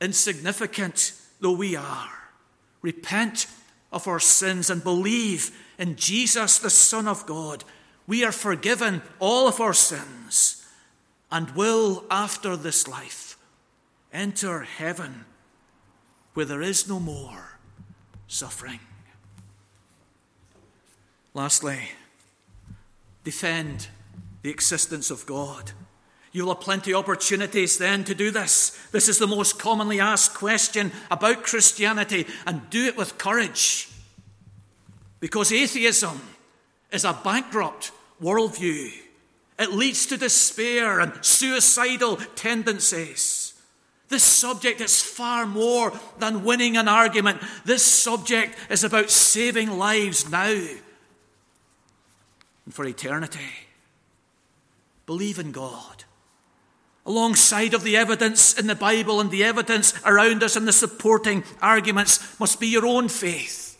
insignificant 0.00 1.12
though 1.40 1.52
we 1.52 1.76
are, 1.76 2.30
repent 2.80 3.48
of 3.92 4.08
our 4.08 4.18
sins 4.18 4.70
and 4.70 4.82
believe 4.82 5.50
in 5.78 5.94
Jesus, 5.94 6.58
the 6.58 6.70
Son 6.70 7.06
of 7.06 7.26
God, 7.26 7.62
we 8.06 8.24
are 8.24 8.32
forgiven 8.32 9.02
all 9.18 9.46
of 9.46 9.60
our 9.60 9.74
sins 9.74 10.66
and 11.30 11.50
will, 11.50 12.02
after 12.10 12.56
this 12.56 12.88
life, 12.88 13.36
enter 14.10 14.62
heaven 14.62 15.26
where 16.32 16.46
there 16.46 16.62
is 16.62 16.88
no 16.88 16.98
more 16.98 17.58
suffering. 18.26 18.80
Lastly, 21.34 21.80
defend 23.24 23.88
the 24.42 24.50
existence 24.50 25.10
of 25.10 25.26
God. 25.26 25.72
You'll 26.30 26.54
have 26.54 26.60
plenty 26.60 26.92
of 26.92 26.98
opportunities 26.98 27.76
then 27.76 28.04
to 28.04 28.14
do 28.14 28.30
this. 28.30 28.78
This 28.92 29.08
is 29.08 29.18
the 29.18 29.26
most 29.26 29.58
commonly 29.58 29.98
asked 29.98 30.34
question 30.34 30.92
about 31.10 31.42
Christianity, 31.42 32.26
and 32.46 32.70
do 32.70 32.86
it 32.86 32.96
with 32.96 33.18
courage. 33.18 33.88
Because 35.18 35.52
atheism 35.52 36.20
is 36.92 37.04
a 37.04 37.18
bankrupt 37.24 37.90
worldview. 38.22 38.92
It 39.58 39.72
leads 39.72 40.06
to 40.06 40.16
despair 40.16 41.00
and 41.00 41.12
suicidal 41.24 42.16
tendencies. 42.36 43.54
This 44.08 44.24
subject 44.24 44.80
is 44.80 45.02
far 45.02 45.46
more 45.46 45.92
than 46.18 46.44
winning 46.44 46.76
an 46.76 46.86
argument. 46.86 47.40
This 47.64 47.82
subject 47.82 48.56
is 48.70 48.84
about 48.84 49.10
saving 49.10 49.78
lives 49.78 50.30
now 50.30 50.62
and 52.64 52.74
for 52.74 52.84
eternity. 52.84 53.68
Believe 55.06 55.38
in 55.38 55.52
God. 55.52 56.04
Alongside 57.06 57.74
of 57.74 57.82
the 57.82 57.96
evidence 57.96 58.58
in 58.58 58.66
the 58.66 58.74
Bible 58.74 59.20
and 59.20 59.30
the 59.30 59.44
evidence 59.44 59.92
around 60.06 60.42
us 60.42 60.56
and 60.56 60.66
the 60.66 60.72
supporting 60.72 61.44
arguments 61.60 62.40
must 62.40 62.58
be 62.58 62.66
your 62.66 62.86
own 62.86 63.08
faith. 63.08 63.78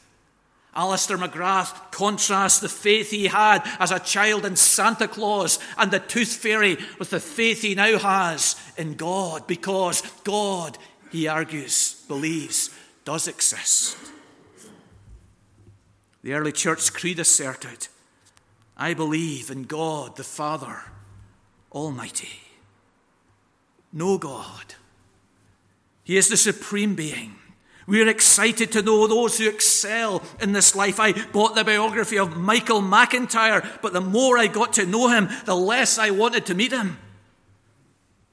Alister 0.76 1.16
McGrath 1.16 1.93
contrasts 1.93 2.59
the 2.59 2.68
faith 2.68 3.11
he 3.11 3.28
had 3.28 3.62
as 3.78 3.93
a 3.93 4.01
child 4.01 4.45
in 4.45 4.57
Santa 4.57 5.07
Claus 5.07 5.59
and 5.78 5.91
the 5.91 6.01
tooth 6.01 6.35
fairy 6.35 6.76
with 6.99 7.11
the 7.11 7.20
faith 7.20 7.62
he 7.62 7.74
now 7.74 7.97
has 7.97 8.57
in 8.76 8.95
God, 8.95 9.47
because 9.47 10.03
God, 10.24 10.76
he 11.11 11.28
argues, 11.28 12.05
believes, 12.09 12.70
does 13.05 13.28
exist. 13.28 13.97
The 16.22 16.32
early 16.32 16.53
church 16.53 16.93
creed 16.93 17.20
asserted, 17.20 17.87
I 18.77 18.95
believe 18.95 19.51
in 19.51 19.64
God 19.64 20.16
the 20.16 20.25
Father 20.25 20.83
Almighty. 21.72 22.41
No 23.93 24.18
God. 24.18 24.75
He 26.03 26.16
is 26.16 26.29
the 26.29 26.37
supreme 26.37 26.95
being 26.95 27.37
we're 27.87 28.09
excited 28.09 28.72
to 28.72 28.83
know 28.83 29.07
those 29.07 29.39
who 29.39 29.49
excel 29.49 30.22
in 30.41 30.53
this 30.53 30.75
life. 30.75 30.99
I 30.99 31.12
bought 31.12 31.55
the 31.55 31.64
biography 31.64 32.18
of 32.18 32.37
Michael 32.37 32.81
McIntyre, 32.81 33.81
but 33.83 33.93
the 33.93 34.01
more 34.01 34.39
I 34.39 34.47
got 34.47 34.75
to 34.75 34.87
know 34.87 35.09
him, 35.09 35.29
the 35.45 35.57
less 35.57 35.99
I 35.99 36.11
wanted 36.11 36.47
to 36.47 36.55
meet 36.55 36.72
him. 36.72 36.99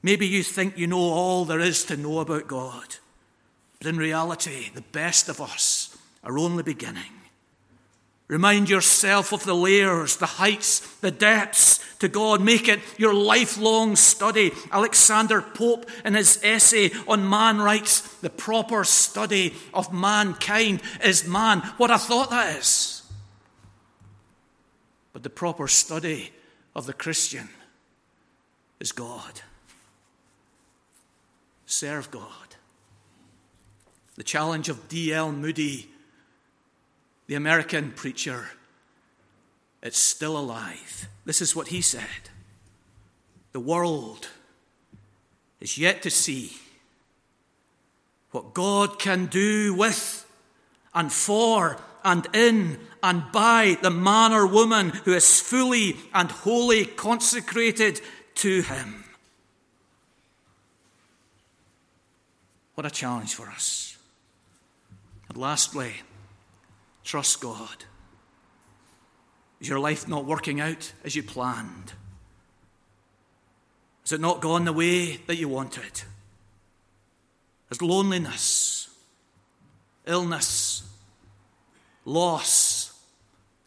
Maybe 0.02 0.26
you 0.26 0.42
think 0.42 0.78
you 0.78 0.86
know 0.86 0.98
all 0.98 1.44
there 1.44 1.60
is 1.60 1.84
to 1.84 1.96
know 1.96 2.20
about 2.20 2.48
God, 2.48 2.96
but 3.78 3.88
in 3.88 3.96
reality, 3.96 4.70
the 4.74 4.80
best 4.80 5.28
of 5.28 5.40
us 5.40 5.96
are 6.24 6.38
only 6.38 6.62
beginning. 6.62 7.12
Remind 8.32 8.70
yourself 8.70 9.34
of 9.34 9.44
the 9.44 9.54
layers, 9.54 10.16
the 10.16 10.24
heights, 10.24 10.80
the 11.00 11.10
depths 11.10 11.84
to 11.98 12.08
God. 12.08 12.40
Make 12.40 12.66
it 12.66 12.80
your 12.96 13.12
lifelong 13.12 13.94
study. 13.94 14.52
Alexander 14.70 15.42
Pope, 15.42 15.84
in 16.02 16.14
his 16.14 16.40
essay 16.42 16.92
on 17.06 17.28
man, 17.28 17.60
writes 17.60 18.00
The 18.20 18.30
proper 18.30 18.84
study 18.84 19.52
of 19.74 19.92
mankind 19.92 20.80
is 21.04 21.28
man. 21.28 21.58
What 21.76 21.90
a 21.90 21.98
thought 21.98 22.30
that 22.30 22.56
is. 22.56 23.02
But 25.12 25.24
the 25.24 25.28
proper 25.28 25.68
study 25.68 26.30
of 26.74 26.86
the 26.86 26.94
Christian 26.94 27.50
is 28.80 28.92
God. 28.92 29.42
Serve 31.66 32.10
God. 32.10 32.56
The 34.14 34.24
challenge 34.24 34.70
of 34.70 34.88
D.L. 34.88 35.32
Moody 35.32 35.91
the 37.26 37.34
American 37.34 37.92
preacher, 37.92 38.48
it's 39.82 39.98
still 39.98 40.36
alive. 40.36 41.08
This 41.24 41.40
is 41.40 41.56
what 41.56 41.68
he 41.68 41.80
said 41.80 42.30
The 43.52 43.60
world 43.60 44.28
is 45.60 45.78
yet 45.78 46.02
to 46.02 46.10
see 46.10 46.56
what 48.32 48.54
God 48.54 48.98
can 48.98 49.26
do 49.26 49.74
with 49.74 50.26
and 50.94 51.12
for 51.12 51.78
and 52.04 52.26
in 52.34 52.78
and 53.02 53.24
by 53.32 53.76
the 53.82 53.90
man 53.90 54.32
or 54.32 54.46
woman 54.46 54.90
who 54.90 55.12
is 55.12 55.40
fully 55.40 55.96
and 56.14 56.30
wholly 56.30 56.84
consecrated 56.84 58.00
to 58.36 58.62
Him. 58.62 59.04
What 62.74 62.86
a 62.86 62.90
challenge 62.90 63.34
for 63.34 63.48
us. 63.48 63.96
And 65.28 65.36
lastly, 65.36 65.94
trust 67.04 67.40
God. 67.40 67.84
Is 69.60 69.68
your 69.68 69.78
life 69.78 70.08
not 70.08 70.24
working 70.24 70.60
out 70.60 70.92
as 71.04 71.14
you 71.14 71.22
planned? 71.22 71.92
Has 74.02 74.12
it 74.12 74.20
not 74.20 74.40
gone 74.40 74.64
the 74.64 74.72
way 74.72 75.16
that 75.26 75.36
you 75.36 75.48
wanted? 75.48 76.02
Has 77.68 77.80
loneliness, 77.80 78.90
illness, 80.06 80.82
loss 82.04 83.00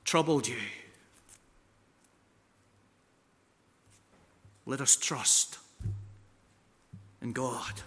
troubled 0.04 0.48
you? 0.48 0.58
Let 4.66 4.82
us 4.82 4.96
trust 4.96 5.58
in 7.22 7.32
God. 7.32 7.82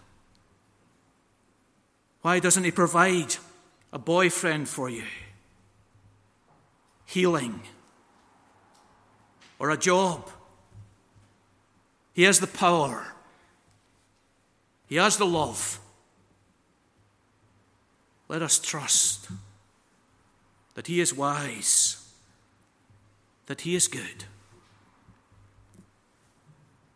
Why 2.22 2.40
doesn't 2.40 2.64
He 2.64 2.70
provide 2.70 3.36
a 3.92 3.98
boyfriend 3.98 4.68
for 4.68 4.88
you? 4.88 5.04
Healing 7.08 7.62
or 9.58 9.70
a 9.70 9.78
job? 9.78 10.28
He 12.12 12.24
has 12.24 12.38
the 12.38 12.46
power, 12.46 13.14
He 14.86 14.96
has 14.96 15.16
the 15.16 15.24
love. 15.24 15.80
Let 18.28 18.42
us 18.42 18.58
trust 18.58 19.30
that 20.74 20.86
He 20.86 21.00
is 21.00 21.14
wise, 21.14 22.12
that 23.46 23.62
He 23.62 23.74
is 23.74 23.88
good, 23.88 24.24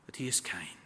that 0.05 0.17
He 0.17 0.29
is 0.29 0.43
kind. 0.43 0.82